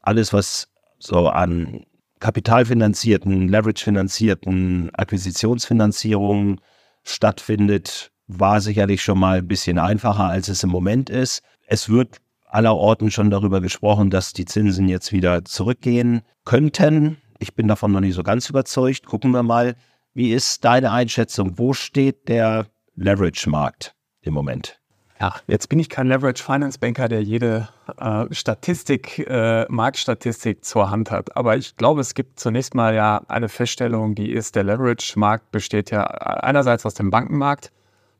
Alles, 0.00 0.32
was 0.32 0.68
so 0.98 1.28
an 1.28 1.84
kapitalfinanzierten, 2.20 3.48
leverage-finanzierten 3.48 4.90
Akquisitionsfinanzierungen 4.94 6.60
stattfindet, 7.02 8.10
war 8.26 8.60
sicherlich 8.60 9.02
schon 9.02 9.18
mal 9.18 9.38
ein 9.38 9.48
bisschen 9.48 9.78
einfacher, 9.78 10.24
als 10.24 10.48
es 10.48 10.62
im 10.62 10.70
Moment 10.70 11.10
ist. 11.10 11.42
Es 11.66 11.88
wird 11.88 12.18
aller 12.44 12.74
Orten 12.74 13.10
schon 13.10 13.30
darüber 13.30 13.60
gesprochen, 13.60 14.10
dass 14.10 14.32
die 14.32 14.44
Zinsen 14.44 14.88
jetzt 14.88 15.12
wieder 15.12 15.44
zurückgehen 15.44 16.22
könnten. 16.44 17.18
Ich 17.38 17.54
bin 17.54 17.68
davon 17.68 17.92
noch 17.92 18.00
nicht 18.00 18.14
so 18.14 18.22
ganz 18.22 18.48
überzeugt. 18.48 19.06
Gucken 19.06 19.30
wir 19.32 19.42
mal, 19.42 19.76
wie 20.14 20.32
ist 20.32 20.64
deine 20.64 20.92
Einschätzung? 20.92 21.58
Wo 21.58 21.74
steht 21.74 22.28
der 22.28 22.66
Leverage-Markt 22.94 23.94
im 24.22 24.34
Moment? 24.34 24.80
Ja, 25.18 25.34
jetzt 25.46 25.68
bin 25.68 25.78
ich 25.78 25.88
kein 25.88 26.08
Leverage 26.08 26.42
Finance 26.42 26.78
Banker, 26.78 27.08
der 27.08 27.22
jede 27.22 27.68
äh, 27.98 28.26
Statistik, 28.32 29.18
äh, 29.18 29.64
Marktstatistik 29.68 30.64
zur 30.64 30.90
Hand 30.90 31.10
hat. 31.10 31.34
Aber 31.36 31.56
ich 31.56 31.76
glaube, 31.76 32.02
es 32.02 32.14
gibt 32.14 32.38
zunächst 32.38 32.74
mal 32.74 32.94
ja 32.94 33.22
eine 33.26 33.48
Feststellung, 33.48 34.14
die 34.14 34.30
ist, 34.30 34.56
der 34.56 34.64
Leverage-Markt 34.64 35.50
besteht 35.50 35.90
ja 35.90 36.04
einerseits 36.04 36.84
aus 36.84 36.92
dem 36.94 37.10
Bankenmarkt, 37.10 37.72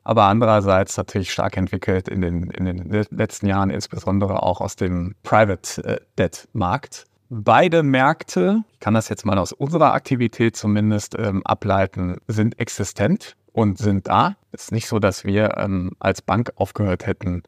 aber 0.05 0.25
andererseits 0.25 0.97
natürlich 0.97 1.33
stark 1.33 1.59
entwickelt 1.59 2.09
in 2.09 2.23
den, 2.23 2.51
in 2.51 2.65
den 2.65 3.07
letzten 3.11 3.47
Jahren, 3.47 3.69
insbesondere 3.69 4.43
auch 4.43 4.63
aus 4.63 4.77
dem 4.77 5.17
Private 5.23 5.85
äh, 5.85 6.01
Debt 6.17 6.49
Markt. 6.55 7.07
Beide 7.29 7.83
Märkte, 7.83 8.63
ich 8.73 8.79
kann 8.79 8.95
das 8.95 9.09
jetzt 9.09 9.27
mal 9.27 9.39
aus 9.39 9.53
unserer 9.53 9.95
Aktivität 9.95 10.55
zumindest 10.57 11.17
ähm, 11.19 11.45
ableiten, 11.45 12.19
sind 12.29 12.61
existent 12.61 13.37
und 13.53 13.79
sind 13.79 14.07
da. 14.07 14.37
Es 14.53 14.65
ist 14.65 14.73
nicht 14.73 14.87
so, 14.87 15.01
dass 15.01 15.25
wir 15.25 15.57
ähm, 15.57 15.93
als 15.99 16.23
Bank 16.23 16.53
aufgehört 16.55 17.05
hätten, 17.07 17.43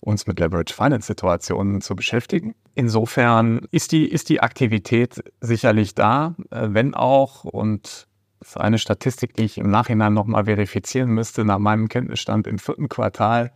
uns 0.00 0.26
mit 0.26 0.40
Leverage 0.40 0.74
Finance 0.74 1.06
Situationen 1.06 1.80
zu 1.82 1.94
beschäftigen. 1.94 2.56
Insofern 2.74 3.60
ist 3.70 3.92
die, 3.92 4.08
ist 4.08 4.28
die 4.28 4.40
Aktivität 4.40 5.22
sicherlich 5.40 5.94
da, 5.94 6.34
äh, 6.50 6.68
wenn 6.70 6.94
auch, 6.94 7.44
und 7.44 8.08
das 8.40 8.48
ist 8.48 8.56
eine 8.56 8.78
Statistik, 8.78 9.34
die 9.34 9.44
ich 9.44 9.58
im 9.58 9.70
Nachhinein 9.70 10.14
nochmal 10.14 10.46
verifizieren 10.46 11.10
müsste, 11.10 11.44
nach 11.44 11.58
meinem 11.58 11.88
Kenntnisstand 11.88 12.48
im 12.48 12.58
vierten 12.58 12.88
Quartal 12.88 13.52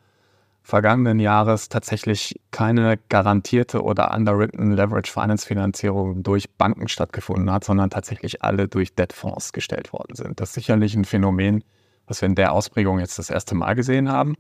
vergangenen 0.67 1.21
Jahres 1.21 1.69
tatsächlich 1.69 2.41
keine 2.51 2.99
garantierte 3.09 3.85
oder 3.85 4.13
underwritten 4.13 4.73
Leverage 4.73 5.13
Finance 5.13 5.47
Finanzierung 5.47 6.25
durch 6.25 6.51
Banken 6.51 6.89
stattgefunden 6.89 7.53
hat, 7.53 7.63
sondern 7.63 7.89
tatsächlich 7.89 8.43
alle 8.43 8.67
durch 8.67 8.97
Debtfonds 8.97 9.53
gestellt 9.53 9.93
worden 9.93 10.17
sind. 10.17 10.41
Das 10.41 10.49
ist 10.49 10.55
sicherlich 10.55 10.97
ein 10.97 11.05
Phänomen, 11.05 11.63
was 12.09 12.21
wir 12.21 12.27
in 12.27 12.35
der 12.35 12.53
Ausprägung 12.53 12.99
jetzt 12.99 13.17
das 13.17 13.31
erste 13.31 13.55
Mal 13.55 13.75
gesehen 13.75 14.11
haben. 14.11 14.35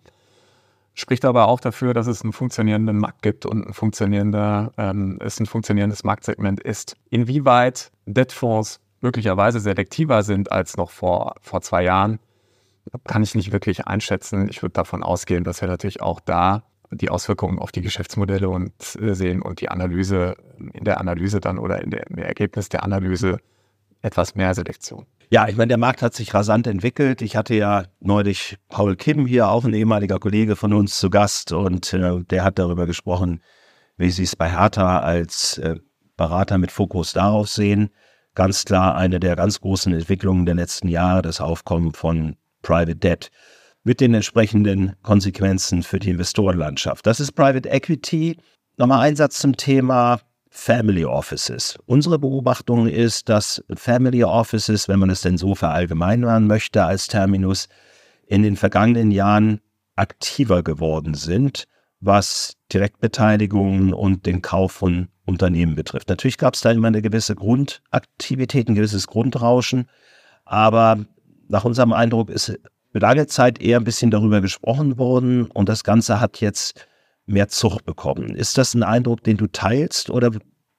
Spricht 0.94 1.24
aber 1.24 1.46
auch 1.46 1.60
dafür, 1.60 1.94
dass 1.94 2.08
es 2.08 2.22
einen 2.22 2.32
funktionierenden 2.32 2.98
Markt 2.98 3.22
gibt 3.22 3.46
und 3.46 3.64
ein 3.64 3.72
funktionierender, 3.72 4.72
ähm, 4.78 5.20
es 5.20 5.38
ein 5.38 5.46
funktionierendes 5.46 6.02
Marktsegment 6.02 6.58
ist. 6.58 6.96
Inwieweit 7.08 7.92
Debtfonds 8.04 8.80
möglicherweise 9.00 9.60
selektiver 9.60 10.24
sind 10.24 10.50
als 10.50 10.76
noch 10.76 10.90
vor, 10.90 11.36
vor 11.40 11.60
zwei 11.60 11.84
Jahren, 11.84 12.18
kann 13.06 13.22
ich 13.22 13.34
nicht 13.34 13.52
wirklich 13.52 13.86
einschätzen. 13.86 14.48
Ich 14.48 14.62
würde 14.62 14.74
davon 14.74 15.02
ausgehen, 15.02 15.44
dass 15.44 15.60
wir 15.60 15.68
natürlich 15.68 16.00
auch 16.00 16.20
da 16.20 16.64
die 16.90 17.10
Auswirkungen 17.10 17.58
auf 17.58 17.72
die 17.72 17.82
Geschäftsmodelle 17.82 18.48
und 18.48 18.72
äh, 19.00 19.14
sehen 19.14 19.42
und 19.42 19.60
die 19.60 19.68
Analyse 19.68 20.36
in 20.72 20.84
der 20.84 21.00
Analyse 21.00 21.40
dann 21.40 21.58
oder 21.58 21.82
in 21.82 21.90
der, 21.90 22.06
im 22.08 22.18
Ergebnis 22.18 22.68
der 22.68 22.84
Analyse 22.84 23.38
etwas 24.02 24.34
mehr 24.34 24.54
Selektion. 24.54 25.06
Ja, 25.30 25.48
ich 25.48 25.56
meine, 25.56 25.68
der 25.68 25.78
Markt 25.78 26.02
hat 26.02 26.14
sich 26.14 26.32
rasant 26.32 26.68
entwickelt. 26.68 27.20
Ich 27.20 27.34
hatte 27.34 27.54
ja 27.54 27.84
neulich 27.98 28.56
Paul 28.68 28.94
Kim 28.94 29.26
hier, 29.26 29.48
auch 29.48 29.64
ein 29.64 29.74
ehemaliger 29.74 30.20
Kollege 30.20 30.54
von 30.54 30.72
uns, 30.72 30.98
zu 30.98 31.10
Gast 31.10 31.50
und 31.50 31.92
äh, 31.92 32.22
der 32.24 32.44
hat 32.44 32.58
darüber 32.58 32.86
gesprochen, 32.86 33.42
wie 33.96 34.10
sie 34.10 34.22
es 34.22 34.36
bei 34.36 34.50
Hertha 34.50 35.00
als 35.00 35.58
äh, 35.58 35.76
Berater 36.16 36.58
mit 36.58 36.70
Fokus 36.70 37.12
darauf 37.12 37.48
sehen. 37.48 37.90
Ganz 38.34 38.64
klar 38.64 38.94
eine 38.94 39.18
der 39.18 39.34
ganz 39.34 39.60
großen 39.60 39.92
Entwicklungen 39.92 40.46
der 40.46 40.54
letzten 40.54 40.88
Jahre, 40.88 41.22
das 41.22 41.40
Aufkommen 41.40 41.92
von 41.92 42.36
Private 42.66 42.96
Debt 42.96 43.30
mit 43.84 44.00
den 44.00 44.12
entsprechenden 44.12 44.96
Konsequenzen 45.02 45.84
für 45.84 46.00
die 46.00 46.10
Investorenlandschaft. 46.10 47.06
Das 47.06 47.20
ist 47.20 47.32
Private 47.32 47.68
Equity. 47.68 48.36
Nochmal 48.76 49.06
ein 49.06 49.14
Satz 49.14 49.38
zum 49.38 49.56
Thema 49.56 50.20
Family 50.50 51.04
Offices. 51.04 51.78
Unsere 51.86 52.18
Beobachtung 52.18 52.88
ist, 52.88 53.28
dass 53.28 53.62
Family 53.76 54.24
Offices, 54.24 54.88
wenn 54.88 54.98
man 54.98 55.10
es 55.10 55.20
denn 55.20 55.38
so 55.38 55.54
verallgemeinern 55.54 56.48
möchte 56.48 56.82
als 56.82 57.06
Terminus, 57.06 57.68
in 58.26 58.42
den 58.42 58.56
vergangenen 58.56 59.12
Jahren 59.12 59.60
aktiver 59.94 60.64
geworden 60.64 61.14
sind, 61.14 61.68
was 62.00 62.56
Direktbeteiligungen 62.72 63.94
und 63.94 64.26
den 64.26 64.42
Kauf 64.42 64.72
von 64.72 65.06
Unternehmen 65.24 65.76
betrifft. 65.76 66.08
Natürlich 66.08 66.38
gab 66.38 66.54
es 66.54 66.62
da 66.62 66.72
immer 66.72 66.88
eine 66.88 67.02
gewisse 67.02 67.36
Grundaktivität, 67.36 68.68
ein 68.68 68.74
gewisses 68.74 69.06
Grundrauschen, 69.06 69.88
aber 70.44 71.06
nach 71.48 71.64
unserem 71.64 71.92
Eindruck 71.92 72.30
ist 72.30 72.58
lange 72.92 73.26
Zeit 73.26 73.60
eher 73.60 73.78
ein 73.78 73.84
bisschen 73.84 74.10
darüber 74.10 74.40
gesprochen 74.40 74.98
worden 74.98 75.46
und 75.46 75.68
das 75.68 75.84
Ganze 75.84 76.20
hat 76.20 76.40
jetzt 76.40 76.86
mehr 77.26 77.48
Zucht 77.48 77.84
bekommen. 77.84 78.34
Ist 78.34 78.56
das 78.58 78.74
ein 78.74 78.82
Eindruck, 78.82 79.22
den 79.24 79.36
du 79.36 79.46
teilst 79.48 80.10
oder 80.10 80.30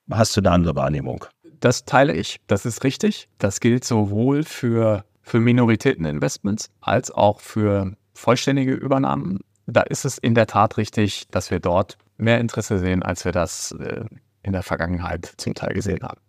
hast 0.10 0.36
du 0.36 0.41
eine 0.41 0.51
andere 0.51 0.75
Wahrnehmung? 0.75 1.25
Das 1.60 1.86
teile 1.86 2.13
ich. 2.13 2.39
Das 2.47 2.65
ist 2.65 2.84
richtig. 2.84 3.30
Das 3.38 3.60
gilt 3.60 3.84
sowohl 3.84 4.43
für, 4.43 5.03
für 5.21 5.39
Minoritäteninvestments 5.39 6.69
als 6.82 7.12
auch 7.12 7.41
für 7.41 7.93
vollständige 8.13 8.73
Übernahmen. 8.73 9.39
Da 9.65 9.82
ist 9.82 10.06
es 10.06 10.17
in 10.17 10.36
der 10.36 10.47
Tat 10.47 10.77
richtig, 10.77 11.27
dass 11.30 11.51
wir 11.51 11.60
dort 11.60 11.97
mehr 12.17 12.39
Interesse 12.39 12.80
sehen, 12.80 13.03
als 13.03 13.25
wir 13.25 13.32
das 13.32 13.71
äh, 13.80 14.06
in 14.43 14.53
der 14.53 14.63
Vergangenheit 14.63 15.34
zum 15.38 15.53
Teil 15.53 15.73
gesehen 15.73 16.01
haben. 16.03 16.21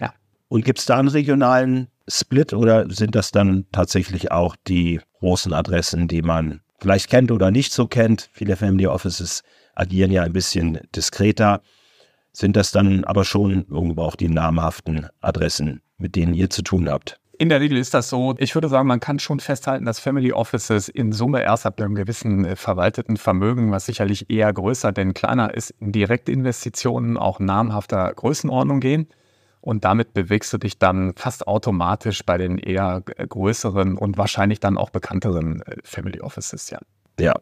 Ja. 0.00 0.14
Und 0.48 0.64
gibt 0.64 0.78
es 0.78 0.86
da 0.86 0.98
einen 0.98 1.08
regionalen 1.08 1.88
Split 2.10 2.52
oder 2.52 2.90
sind 2.90 3.14
das 3.14 3.30
dann 3.30 3.66
tatsächlich 3.72 4.32
auch 4.32 4.56
die 4.66 5.00
großen 5.20 5.52
Adressen, 5.52 6.08
die 6.08 6.22
man 6.22 6.60
vielleicht 6.80 7.08
kennt 7.08 7.30
oder 7.30 7.50
nicht 7.50 7.72
so 7.72 7.86
kennt. 7.86 8.28
Viele 8.32 8.56
Family 8.56 8.86
Offices 8.86 9.42
agieren 9.74 10.10
ja 10.10 10.22
ein 10.22 10.32
bisschen 10.32 10.80
diskreter. 10.94 11.62
sind 12.32 12.56
das 12.56 12.70
dann 12.70 13.04
aber 13.04 13.24
schon 13.24 13.66
irgendwo 13.68 14.02
auch 14.02 14.14
die 14.14 14.28
namhaften 14.28 15.08
Adressen, 15.20 15.82
mit 15.98 16.14
denen 16.14 16.32
ihr 16.34 16.48
zu 16.48 16.62
tun 16.62 16.88
habt. 16.88 17.20
In 17.40 17.48
der 17.48 17.60
Regel 17.60 17.78
ist 17.78 17.94
das 17.94 18.10
so. 18.10 18.34
Ich 18.36 18.54
würde 18.54 18.68
sagen, 18.68 18.86
man 18.86 19.00
kann 19.00 19.18
schon 19.18 19.40
festhalten, 19.40 19.86
dass 19.86 19.98
Family 19.98 20.30
Offices 20.30 20.90
in 20.90 21.10
Summe 21.10 21.42
erst 21.42 21.64
ab 21.64 21.80
einem 21.80 21.94
gewissen 21.94 22.44
äh, 22.44 22.54
verwalteten 22.54 23.16
Vermögen, 23.16 23.72
was 23.72 23.86
sicherlich 23.86 24.28
eher 24.28 24.52
größer 24.52 24.92
denn 24.92 25.14
kleiner 25.14 25.54
ist, 25.54 25.70
in 25.80 25.90
Direktinvestitionen 25.90 27.16
auch 27.16 27.40
namhafter 27.40 28.12
Größenordnung 28.12 28.80
gehen. 28.80 29.08
Und 29.60 29.84
damit 29.84 30.14
bewegst 30.14 30.52
du 30.52 30.58
dich 30.58 30.78
dann 30.78 31.12
fast 31.16 31.46
automatisch 31.46 32.24
bei 32.24 32.38
den 32.38 32.58
eher 32.58 33.02
größeren 33.02 33.96
und 33.96 34.16
wahrscheinlich 34.16 34.60
dann 34.60 34.78
auch 34.78 34.90
bekannteren 34.90 35.62
äh, 35.62 35.76
Family 35.84 36.20
Offices, 36.20 36.70
ja. 36.70 36.78
Ja. 37.18 37.34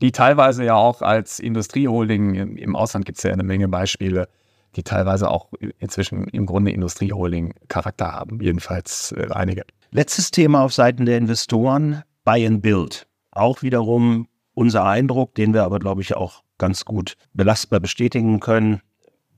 Die 0.00 0.12
teilweise 0.12 0.64
ja 0.64 0.74
auch 0.74 1.02
als 1.02 1.40
Industrieholding, 1.40 2.56
im 2.56 2.76
Ausland 2.76 3.04
gibt 3.04 3.18
es 3.18 3.24
ja 3.24 3.32
eine 3.32 3.42
Menge 3.42 3.68
Beispiele, 3.68 4.28
die 4.76 4.82
teilweise 4.82 5.30
auch 5.30 5.52
inzwischen 5.78 6.24
im 6.28 6.46
Grunde 6.46 6.70
Industrieholding-Charakter 6.70 8.12
haben, 8.12 8.40
jedenfalls 8.40 9.12
äh, 9.12 9.28
einige. 9.30 9.64
Letztes 9.90 10.30
Thema 10.30 10.62
auf 10.62 10.72
Seiten 10.72 11.04
der 11.04 11.18
Investoren, 11.18 12.02
Buy 12.24 12.46
and 12.46 12.62
Build. 12.62 13.08
Auch 13.32 13.62
wiederum 13.62 14.28
unser 14.54 14.84
Eindruck, 14.84 15.34
den 15.34 15.52
wir 15.54 15.64
aber, 15.64 15.80
glaube 15.80 16.02
ich, 16.02 16.16
auch 16.16 16.42
ganz 16.58 16.84
gut 16.84 17.14
belastbar 17.32 17.80
bestätigen 17.80 18.40
können. 18.40 18.80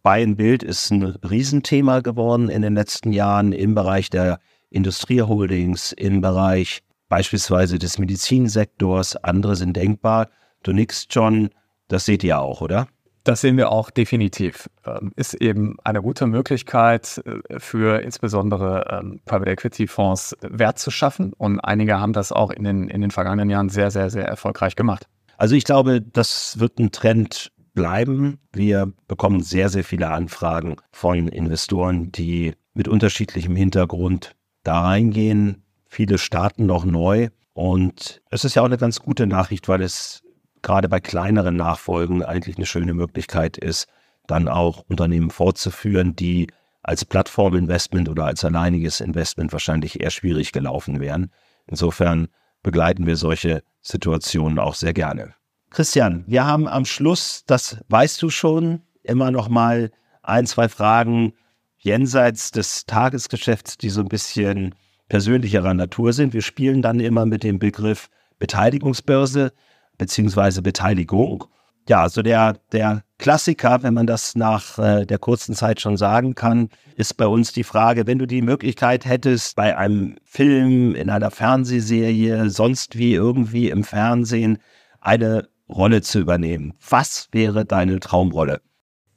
Buy 0.02 0.24
and 0.24 0.36
Build 0.36 0.64
ist 0.64 0.90
ein 0.90 1.02
Riesenthema 1.04 2.00
geworden 2.00 2.48
in 2.48 2.62
den 2.62 2.74
letzten 2.74 3.12
Jahren 3.12 3.52
im 3.52 3.76
Bereich 3.76 4.10
der 4.10 4.40
Industrieholdings, 4.70 5.92
im 5.92 6.20
Bereich 6.20 6.82
beispielsweise 7.08 7.78
des 7.78 7.98
Medizinsektors. 7.98 9.14
Andere 9.16 9.54
sind 9.54 9.76
denkbar. 9.76 10.28
Du 10.64 10.72
nix, 10.72 11.06
John, 11.08 11.50
das 11.86 12.04
seht 12.04 12.24
ihr 12.24 12.40
auch, 12.40 12.60
oder? 12.60 12.88
Das 13.22 13.42
sehen 13.42 13.56
wir 13.56 13.70
auch 13.70 13.90
definitiv. 13.90 14.68
Ähm, 14.84 15.12
ist 15.14 15.34
eben 15.34 15.76
eine 15.84 16.02
gute 16.02 16.26
Möglichkeit 16.26 17.22
äh, 17.24 17.60
für 17.60 18.02
insbesondere 18.02 18.84
ähm, 18.90 19.20
Private 19.24 19.52
Equity 19.52 19.86
Fonds 19.86 20.36
Wert 20.40 20.80
zu 20.80 20.90
schaffen. 20.90 21.32
Und 21.32 21.60
einige 21.60 22.00
haben 22.00 22.12
das 22.12 22.32
auch 22.32 22.50
in 22.50 22.64
den, 22.64 22.88
in 22.88 23.02
den 23.02 23.12
vergangenen 23.12 23.50
Jahren 23.50 23.68
sehr, 23.68 23.92
sehr, 23.92 24.10
sehr 24.10 24.26
erfolgreich 24.26 24.74
gemacht. 24.74 25.06
Also 25.36 25.54
ich 25.54 25.62
glaube, 25.62 26.00
das 26.00 26.58
wird 26.58 26.80
ein 26.80 26.90
Trend 26.90 27.52
bleiben. 27.74 28.38
Wir 28.52 28.92
bekommen 29.08 29.42
sehr, 29.42 29.68
sehr 29.68 29.84
viele 29.84 30.10
Anfragen 30.10 30.76
von 30.90 31.28
Investoren, 31.28 32.12
die 32.12 32.54
mit 32.74 32.88
unterschiedlichem 32.88 33.56
Hintergrund 33.56 34.34
da 34.62 34.80
reingehen. 34.82 35.62
Viele 35.88 36.18
starten 36.18 36.66
noch 36.66 36.84
neu. 36.84 37.28
Und 37.54 38.22
es 38.30 38.44
ist 38.44 38.54
ja 38.54 38.62
auch 38.62 38.66
eine 38.66 38.78
ganz 38.78 39.00
gute 39.00 39.26
Nachricht, 39.26 39.68
weil 39.68 39.82
es 39.82 40.22
gerade 40.62 40.88
bei 40.88 41.00
kleineren 41.00 41.56
Nachfolgen 41.56 42.22
eigentlich 42.22 42.56
eine 42.56 42.66
schöne 42.66 42.94
Möglichkeit 42.94 43.58
ist, 43.58 43.88
dann 44.26 44.48
auch 44.48 44.84
Unternehmen 44.88 45.30
fortzuführen, 45.30 46.16
die 46.16 46.46
als 46.82 47.04
Plattforminvestment 47.04 48.08
oder 48.08 48.24
als 48.24 48.44
alleiniges 48.44 49.00
Investment 49.00 49.52
wahrscheinlich 49.52 50.00
eher 50.00 50.10
schwierig 50.10 50.52
gelaufen 50.52 51.00
wären. 51.00 51.30
Insofern 51.66 52.28
begleiten 52.62 53.06
wir 53.06 53.16
solche 53.16 53.62
Situationen 53.80 54.58
auch 54.58 54.74
sehr 54.74 54.92
gerne. 54.92 55.34
Christian, 55.72 56.24
wir 56.26 56.44
haben 56.44 56.68
am 56.68 56.84
Schluss, 56.84 57.44
das 57.46 57.78
weißt 57.88 58.20
du 58.20 58.28
schon, 58.28 58.82
immer 59.02 59.30
noch 59.30 59.48
mal 59.48 59.90
ein, 60.22 60.46
zwei 60.46 60.68
Fragen 60.68 61.32
jenseits 61.78 62.50
des 62.50 62.84
Tagesgeschäfts, 62.84 63.78
die 63.78 63.88
so 63.88 64.02
ein 64.02 64.08
bisschen 64.08 64.74
persönlicherer 65.08 65.72
Natur 65.72 66.12
sind. 66.12 66.34
Wir 66.34 66.42
spielen 66.42 66.82
dann 66.82 67.00
immer 67.00 67.24
mit 67.24 67.42
dem 67.42 67.58
Begriff 67.58 68.10
Beteiligungsbörse 68.38 69.52
beziehungsweise 69.96 70.60
Beteiligung. 70.60 71.44
Ja, 71.88 72.06
so 72.10 72.20
der, 72.20 72.58
der 72.72 73.02
Klassiker, 73.16 73.82
wenn 73.82 73.94
man 73.94 74.06
das 74.06 74.34
nach 74.36 74.78
äh, 74.78 75.06
der 75.06 75.18
kurzen 75.18 75.54
Zeit 75.54 75.80
schon 75.80 75.96
sagen 75.96 76.34
kann, 76.34 76.68
ist 76.96 77.16
bei 77.16 77.26
uns 77.26 77.52
die 77.52 77.64
Frage, 77.64 78.06
wenn 78.06 78.18
du 78.18 78.26
die 78.26 78.42
Möglichkeit 78.42 79.06
hättest, 79.06 79.56
bei 79.56 79.76
einem 79.76 80.16
Film, 80.22 80.94
in 80.94 81.08
einer 81.08 81.30
Fernsehserie, 81.30 82.50
sonst 82.50 82.98
wie 82.98 83.14
irgendwie 83.14 83.70
im 83.70 83.84
Fernsehen 83.84 84.58
eine 85.00 85.48
Rolle 85.68 86.02
zu 86.02 86.20
übernehmen. 86.20 86.74
Was 86.88 87.28
wäre 87.32 87.64
deine 87.64 88.00
Traumrolle? 88.00 88.60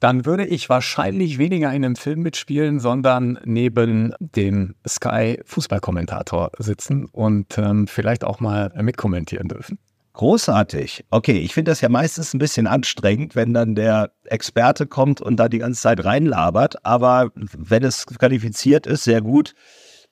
Dann 0.00 0.26
würde 0.26 0.46
ich 0.46 0.68
wahrscheinlich 0.68 1.38
weniger 1.38 1.72
in 1.72 1.84
einem 1.84 1.96
Film 1.96 2.20
mitspielen, 2.20 2.80
sondern 2.80 3.38
neben 3.44 4.14
dem 4.20 4.74
Sky 4.86 5.40
Fußballkommentator 5.44 6.52
sitzen 6.58 7.06
und 7.06 7.56
ähm, 7.56 7.86
vielleicht 7.86 8.22
auch 8.22 8.40
mal 8.40 8.70
mitkommentieren 8.76 9.48
dürfen. 9.48 9.78
Großartig. 10.12 11.04
Okay, 11.10 11.38
ich 11.38 11.52
finde 11.52 11.70
das 11.70 11.82
ja 11.82 11.90
meistens 11.90 12.32
ein 12.32 12.38
bisschen 12.38 12.66
anstrengend, 12.66 13.36
wenn 13.36 13.52
dann 13.52 13.74
der 13.74 14.12
Experte 14.24 14.86
kommt 14.86 15.20
und 15.20 15.36
da 15.36 15.48
die 15.48 15.58
ganze 15.58 15.82
Zeit 15.82 16.04
reinlabert. 16.04 16.84
Aber 16.86 17.32
wenn 17.34 17.82
es 17.82 18.06
qualifiziert 18.06 18.86
ist, 18.86 19.04
sehr 19.04 19.20
gut. 19.20 19.54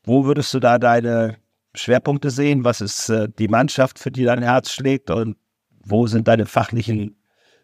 Wo 0.02 0.26
würdest 0.26 0.52
du 0.52 0.60
da 0.60 0.78
deine 0.78 1.36
Schwerpunkte 1.74 2.30
sehen? 2.30 2.64
Was 2.64 2.82
ist 2.82 3.08
äh, 3.08 3.28
die 3.38 3.48
Mannschaft, 3.48 3.98
für 3.98 4.10
die 4.10 4.24
dein 4.24 4.42
Herz 4.42 4.72
schlägt? 4.72 5.10
Und 5.10 5.36
wo 5.84 6.06
sind 6.06 6.28
deine 6.28 6.46
fachlichen 6.46 7.16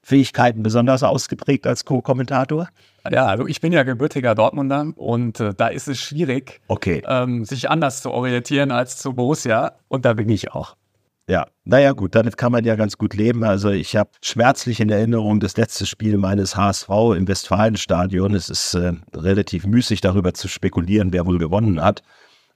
Fähigkeiten 0.02 0.62
besonders 0.62 1.02
ausgeprägt 1.02 1.66
als 1.66 1.84
Co-Kommentator? 1.84 2.68
Ja, 3.10 3.26
also 3.26 3.46
ich 3.46 3.60
bin 3.60 3.72
ja 3.72 3.82
gebürtiger 3.82 4.34
Dortmunder 4.34 4.92
und 4.96 5.40
äh, 5.40 5.54
da 5.54 5.68
ist 5.68 5.88
es 5.88 5.98
schwierig, 5.98 6.60
okay. 6.68 7.02
ähm, 7.06 7.44
sich 7.44 7.70
anders 7.70 8.02
zu 8.02 8.10
orientieren 8.10 8.70
als 8.70 8.98
zu 8.98 9.12
Borussia. 9.12 9.72
Und 9.88 10.04
da 10.04 10.14
bin 10.14 10.28
ich 10.28 10.52
auch. 10.52 10.76
Ja, 11.28 11.46
naja 11.64 11.92
gut, 11.92 12.16
damit 12.16 12.36
kann 12.36 12.50
man 12.50 12.64
ja 12.64 12.74
ganz 12.74 12.98
gut 12.98 13.14
leben. 13.14 13.44
Also 13.44 13.70
ich 13.70 13.94
habe 13.94 14.10
schmerzlich 14.20 14.80
in 14.80 14.90
Erinnerung 14.90 15.38
das 15.38 15.56
letzte 15.56 15.86
Spiel 15.86 16.18
meines 16.18 16.56
HSV 16.56 16.88
im 17.16 17.28
Westfalenstadion. 17.28 18.34
Es 18.34 18.48
ist 18.48 18.74
äh, 18.74 18.94
relativ 19.14 19.64
müßig 19.64 20.00
darüber 20.00 20.34
zu 20.34 20.48
spekulieren, 20.48 21.12
wer 21.12 21.26
wohl 21.26 21.38
gewonnen 21.38 21.82
hat. 21.82 22.02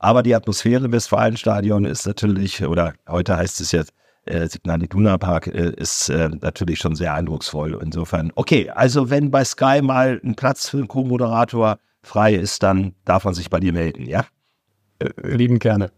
Aber 0.01 0.23
die 0.23 0.35
Atmosphäre 0.35 0.87
im 0.87 0.93
Westfalenstadion 0.93 1.85
ist 1.85 2.07
natürlich, 2.07 2.65
oder 2.65 2.95
heute 3.09 3.37
heißt 3.37 3.61
es 3.61 3.71
jetzt 3.71 3.93
äh, 4.27 4.49
Signal 4.49 4.83
Iduna 4.83 5.19
Park, 5.19 5.47
äh, 5.47 5.73
ist 5.77 6.09
äh, 6.09 6.29
natürlich 6.29 6.79
schon 6.79 6.97
sehr 6.97 7.15
eindrucksvoll. 7.15 7.79
Insofern, 7.83 8.33
okay, 8.35 8.71
also 8.71 9.11
wenn 9.11 9.31
bei 9.31 9.45
Sky 9.45 9.81
mal 9.83 10.21
ein 10.25 10.35
Platz 10.35 10.69
für 10.69 10.79
einen 10.79 10.89
Co-Moderator 10.89 11.79
frei 12.03 12.35
ist, 12.35 12.63
dann 12.63 12.95
darf 13.05 13.25
man 13.25 13.35
sich 13.35 13.51
bei 13.51 13.61
dir 13.61 13.73
melden, 13.73 14.07
ja? 14.07 14.27
Äh, 14.99 15.09
lieben 15.23 15.59
gerne. 15.59 15.91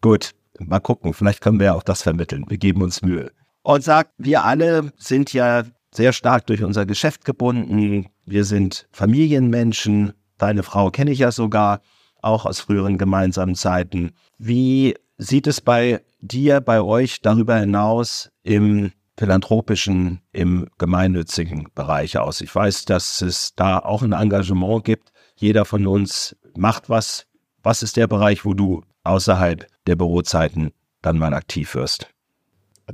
Gut, 0.00 0.34
Mal 0.58 0.80
gucken, 0.80 1.12
vielleicht 1.12 1.40
können 1.40 1.58
wir 1.58 1.66
ja 1.66 1.74
auch 1.74 1.82
das 1.82 2.02
vermitteln. 2.02 2.44
Wir 2.48 2.58
geben 2.58 2.82
uns 2.82 3.02
Mühe. 3.02 3.30
Und 3.62 3.82
sagt, 3.82 4.12
wir 4.18 4.44
alle 4.44 4.92
sind 4.96 5.32
ja 5.32 5.64
sehr 5.92 6.12
stark 6.12 6.46
durch 6.46 6.62
unser 6.62 6.86
Geschäft 6.86 7.24
gebunden. 7.24 8.06
Wir 8.24 8.44
sind 8.44 8.86
Familienmenschen. 8.92 10.12
Deine 10.38 10.62
Frau 10.62 10.90
kenne 10.90 11.10
ich 11.10 11.18
ja 11.18 11.32
sogar, 11.32 11.80
auch 12.22 12.46
aus 12.46 12.60
früheren 12.60 12.98
gemeinsamen 12.98 13.54
Zeiten. 13.54 14.12
Wie 14.38 14.96
sieht 15.18 15.46
es 15.46 15.60
bei 15.60 16.02
dir, 16.20 16.60
bei 16.60 16.80
euch 16.80 17.20
darüber 17.20 17.56
hinaus 17.56 18.30
im 18.42 18.92
philanthropischen, 19.18 20.20
im 20.32 20.68
gemeinnützigen 20.78 21.68
Bereich 21.74 22.18
aus? 22.18 22.40
Ich 22.40 22.54
weiß, 22.54 22.84
dass 22.84 23.22
es 23.22 23.54
da 23.54 23.78
auch 23.78 24.02
ein 24.02 24.12
Engagement 24.12 24.84
gibt. 24.84 25.12
Jeder 25.36 25.64
von 25.64 25.86
uns 25.86 26.36
macht 26.56 26.88
was. 26.88 27.26
Was 27.62 27.82
ist 27.82 27.96
der 27.96 28.06
Bereich, 28.06 28.44
wo 28.44 28.54
du 28.54 28.82
außerhalb 29.04 29.66
der 29.86 29.96
Bürozeiten 29.96 30.72
dann 31.02 31.18
mal 31.18 31.34
aktiv 31.34 31.74
wirst? 31.74 32.08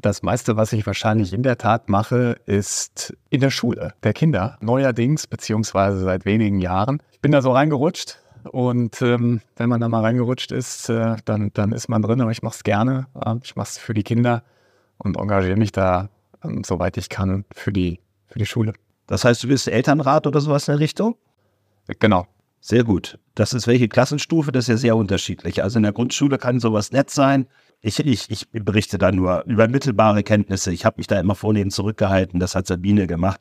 Das 0.01 0.23
meiste, 0.23 0.57
was 0.57 0.73
ich 0.73 0.87
wahrscheinlich 0.87 1.35
in 1.35 1.43
der 1.43 1.59
Tat 1.59 1.91
mache, 1.91 2.41
ist 2.47 3.15
in 3.29 3.43
der 3.43 3.51
Schule 3.51 3.93
der 4.03 4.15
Kinder. 4.15 4.57
Neuerdings, 4.63 5.27
beziehungsweise 5.27 6.01
seit 6.01 6.25
wenigen 6.25 6.61
Jahren. 6.61 7.03
Ich 7.13 7.21
bin 7.21 7.33
da 7.33 7.43
so 7.43 7.53
reingerutscht 7.53 8.22
und 8.51 9.01
ähm, 9.03 9.41
wenn 9.57 9.69
man 9.69 9.81
da 9.81 9.89
mal 9.89 10.01
reingerutscht 10.01 10.53
ist, 10.53 10.89
äh, 10.89 11.17
dann, 11.25 11.51
dann 11.55 11.73
ist 11.73 11.89
man 11.89 12.03
drin, 12.03 12.21
aber 12.21 12.31
ich 12.31 12.43
mache 12.43 12.55
es 12.55 12.65
gerne. 12.65 13.07
Äh, 13.21 13.37
ich 13.43 13.57
mache 13.57 13.69
es 13.69 13.79
für 13.79 13.95
die 13.95 14.03
Kinder 14.03 14.43
und 14.99 15.17
engagiere 15.17 15.57
mich 15.57 15.73
da, 15.73 16.09
ähm, 16.45 16.65
soweit 16.65 16.97
ich 16.97 17.09
kann, 17.09 17.45
für 17.55 17.73
die, 17.73 18.01
für 18.27 18.39
die 18.39 18.47
Schule. 18.47 18.73
Das 19.07 19.25
heißt, 19.25 19.43
du 19.43 19.49
bist 19.49 19.69
Elternrat 19.69 20.27
oder 20.27 20.41
sowas 20.41 20.69
in 20.69 20.73
der 20.73 20.81
Richtung? 20.81 21.17
Genau. 21.99 22.27
Sehr 22.61 22.85
gut. 22.85 23.19
Das 23.35 23.55
ist 23.55 23.67
welche 23.67 23.89
Klassenstufe? 23.89 24.53
Das 24.53 24.65
ist 24.65 24.69
ja 24.69 24.77
sehr 24.77 24.97
unterschiedlich. 24.97 25.65
Also 25.65 25.79
in 25.79 25.83
der 25.83 25.93
Grundschule 25.93 26.39
kann 26.39 26.61
sowas 26.61 26.93
nett 26.93 27.11
sein. 27.11 27.47
Ich, 27.81 27.99
ich, 27.99 28.31
ich 28.31 28.49
berichte 28.51 28.99
da 28.99 29.11
nur 29.11 29.43
über 29.47 29.67
mittelbare 29.67 30.23
Kenntnisse. 30.23 30.73
Ich 30.73 30.85
habe 30.85 30.99
mich 30.99 31.09
da 31.09 31.19
immer 31.19 31.35
vornehm 31.35 31.71
zurückgehalten. 31.71 32.39
Das 32.39 32.55
hat 32.55 32.69
Sabine 32.69 33.09
gemacht. 33.09 33.41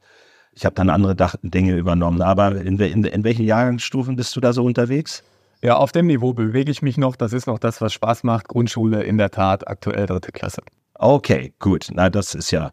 Ich 0.53 0.65
habe 0.65 0.75
dann 0.75 0.89
andere 0.89 1.15
Dinge 1.43 1.75
übernommen. 1.75 2.21
Aber 2.21 2.55
in, 2.55 2.77
in, 2.79 3.03
in 3.03 3.23
welchen 3.23 3.45
Jahrgangsstufen 3.45 4.15
bist 4.15 4.35
du 4.35 4.41
da 4.41 4.53
so 4.53 4.63
unterwegs? 4.63 5.23
Ja, 5.63 5.77
auf 5.77 5.91
dem 5.91 6.07
Niveau 6.07 6.33
bewege 6.33 6.71
ich 6.71 6.81
mich 6.81 6.97
noch. 6.97 7.15
Das 7.15 7.33
ist 7.33 7.47
noch 7.47 7.59
das, 7.59 7.81
was 7.81 7.93
Spaß 7.93 8.23
macht. 8.23 8.47
Grundschule 8.47 9.03
in 9.03 9.17
der 9.17 9.29
Tat, 9.29 9.67
aktuell 9.67 10.07
dritte 10.07 10.31
Klasse. 10.31 10.61
Okay, 10.95 11.53
gut. 11.59 11.87
Na, 11.93 12.09
das 12.09 12.35
ist 12.35 12.51
ja 12.51 12.71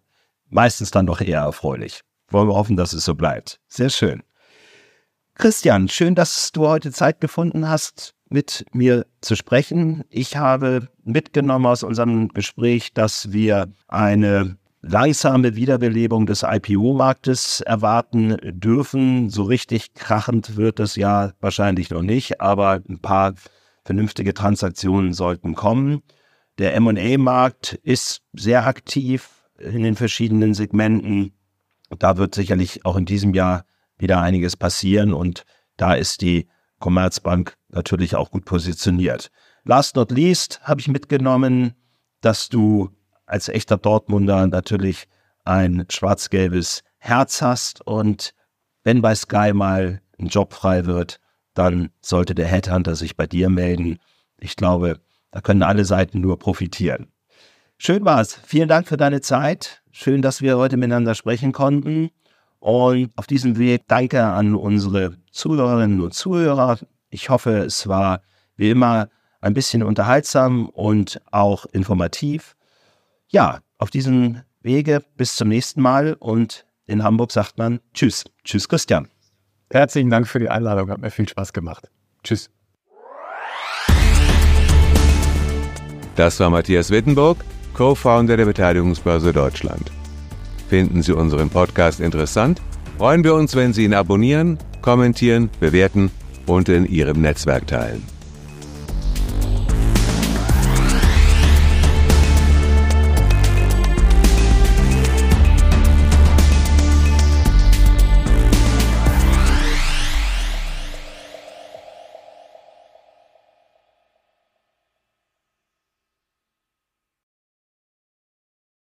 meistens 0.48 0.90
dann 0.90 1.06
doch 1.06 1.20
eher 1.20 1.40
erfreulich. 1.40 2.02
Wollen 2.30 2.48
wir 2.48 2.54
hoffen, 2.54 2.76
dass 2.76 2.92
es 2.92 3.04
so 3.04 3.14
bleibt. 3.14 3.60
Sehr 3.68 3.90
schön. 3.90 4.22
Christian, 5.34 5.88
schön, 5.88 6.14
dass 6.14 6.50
du 6.50 6.66
heute 6.66 6.90
Zeit 6.90 7.20
gefunden 7.20 7.68
hast, 7.68 8.14
mit 8.28 8.64
mir 8.72 9.06
zu 9.20 9.36
sprechen. 9.36 10.04
Ich 10.10 10.36
habe 10.36 10.88
mitgenommen 11.04 11.66
aus 11.66 11.82
unserem 11.82 12.28
Gespräch, 12.28 12.92
dass 12.92 13.32
wir 13.32 13.72
eine 13.86 14.56
langsame 14.80 15.56
Wiederbelebung 15.56 16.26
des 16.26 16.42
IPO-Marktes 16.42 17.60
erwarten 17.60 18.36
dürfen. 18.42 19.30
So 19.30 19.42
richtig 19.42 19.94
krachend 19.94 20.56
wird 20.56 20.78
das 20.78 20.96
ja 20.96 21.32
wahrscheinlich 21.40 21.90
noch 21.90 22.02
nicht, 22.02 22.40
aber 22.40 22.80
ein 22.88 23.00
paar 23.00 23.34
vernünftige 23.84 24.34
Transaktionen 24.34 25.12
sollten 25.12 25.54
kommen. 25.54 26.02
Der 26.58 26.78
MA-Markt 26.80 27.74
ist 27.82 28.22
sehr 28.32 28.66
aktiv 28.66 29.30
in 29.58 29.82
den 29.82 29.96
verschiedenen 29.96 30.54
Segmenten. 30.54 31.32
Da 31.98 32.16
wird 32.16 32.34
sicherlich 32.34 32.84
auch 32.84 32.96
in 32.96 33.06
diesem 33.06 33.34
Jahr 33.34 33.64
wieder 33.96 34.20
einiges 34.20 34.56
passieren 34.56 35.12
und 35.12 35.44
da 35.76 35.94
ist 35.94 36.20
die 36.20 36.48
Commerzbank 36.78 37.56
natürlich 37.68 38.14
auch 38.14 38.30
gut 38.30 38.44
positioniert. 38.44 39.30
Last 39.64 39.96
not 39.96 40.10
least 40.10 40.60
habe 40.62 40.80
ich 40.80 40.88
mitgenommen, 40.88 41.74
dass 42.20 42.48
du 42.48 42.90
als 43.28 43.48
echter 43.48 43.76
Dortmunder 43.76 44.46
natürlich 44.46 45.06
ein 45.44 45.86
schwarz-gelbes 45.90 46.82
Herz 46.98 47.42
hast 47.42 47.86
und 47.86 48.34
wenn 48.84 49.02
bei 49.02 49.14
Sky 49.14 49.52
mal 49.52 50.00
ein 50.18 50.26
Job 50.26 50.54
frei 50.54 50.86
wird, 50.86 51.20
dann 51.54 51.90
sollte 52.00 52.34
der 52.34 52.46
Headhunter 52.46 52.96
sich 52.96 53.16
bei 53.16 53.26
dir 53.26 53.48
melden. 53.50 53.98
Ich 54.38 54.56
glaube, 54.56 55.00
da 55.30 55.40
können 55.40 55.62
alle 55.62 55.84
Seiten 55.84 56.20
nur 56.20 56.38
profitieren. 56.38 57.08
Schön 57.76 58.04
war's. 58.04 58.40
Vielen 58.44 58.68
Dank 58.68 58.88
für 58.88 58.96
deine 58.96 59.20
Zeit. 59.20 59.82
Schön, 59.92 60.22
dass 60.22 60.42
wir 60.42 60.56
heute 60.56 60.76
miteinander 60.76 61.14
sprechen 61.14 61.52
konnten. 61.52 62.10
Und 62.60 63.12
auf 63.16 63.26
diesem 63.26 63.58
Weg 63.58 63.82
danke 63.86 64.24
an 64.24 64.54
unsere 64.56 65.16
Zuhörerinnen 65.30 66.00
und 66.00 66.14
Zuhörer. 66.14 66.78
Ich 67.10 67.30
hoffe, 67.30 67.58
es 67.58 67.86
war 67.86 68.22
wie 68.56 68.70
immer 68.70 69.08
ein 69.40 69.54
bisschen 69.54 69.82
unterhaltsam 69.82 70.68
und 70.68 71.20
auch 71.30 71.66
informativ. 71.66 72.56
Ja, 73.30 73.60
auf 73.76 73.90
diesem 73.90 74.40
Wege 74.62 75.04
bis 75.18 75.36
zum 75.36 75.48
nächsten 75.48 75.82
Mal 75.82 76.16
und 76.18 76.64
in 76.86 77.02
Hamburg 77.02 77.30
sagt 77.30 77.58
man 77.58 77.80
Tschüss. 77.92 78.24
Tschüss, 78.42 78.68
Christian. 78.70 79.08
Herzlichen 79.70 80.08
Dank 80.08 80.26
für 80.26 80.38
die 80.38 80.48
Einladung, 80.48 80.88
hat 80.90 81.02
mir 81.02 81.10
viel 81.10 81.28
Spaß 81.28 81.52
gemacht. 81.52 81.90
Tschüss. 82.24 82.48
Das 86.16 86.40
war 86.40 86.48
Matthias 86.48 86.90
Wittenburg, 86.90 87.44
Co-Founder 87.74 88.38
der 88.38 88.46
Beteiligungsbörse 88.46 89.34
Deutschland. 89.34 89.92
Finden 90.70 91.02
Sie 91.02 91.12
unseren 91.12 91.50
Podcast 91.50 92.00
interessant? 92.00 92.62
Freuen 92.96 93.22
wir 93.24 93.34
uns, 93.34 93.54
wenn 93.54 93.74
Sie 93.74 93.84
ihn 93.84 93.94
abonnieren, 93.94 94.58
kommentieren, 94.80 95.50
bewerten 95.60 96.10
und 96.46 96.70
in 96.70 96.86
Ihrem 96.86 97.20
Netzwerk 97.20 97.66
teilen. 97.66 98.02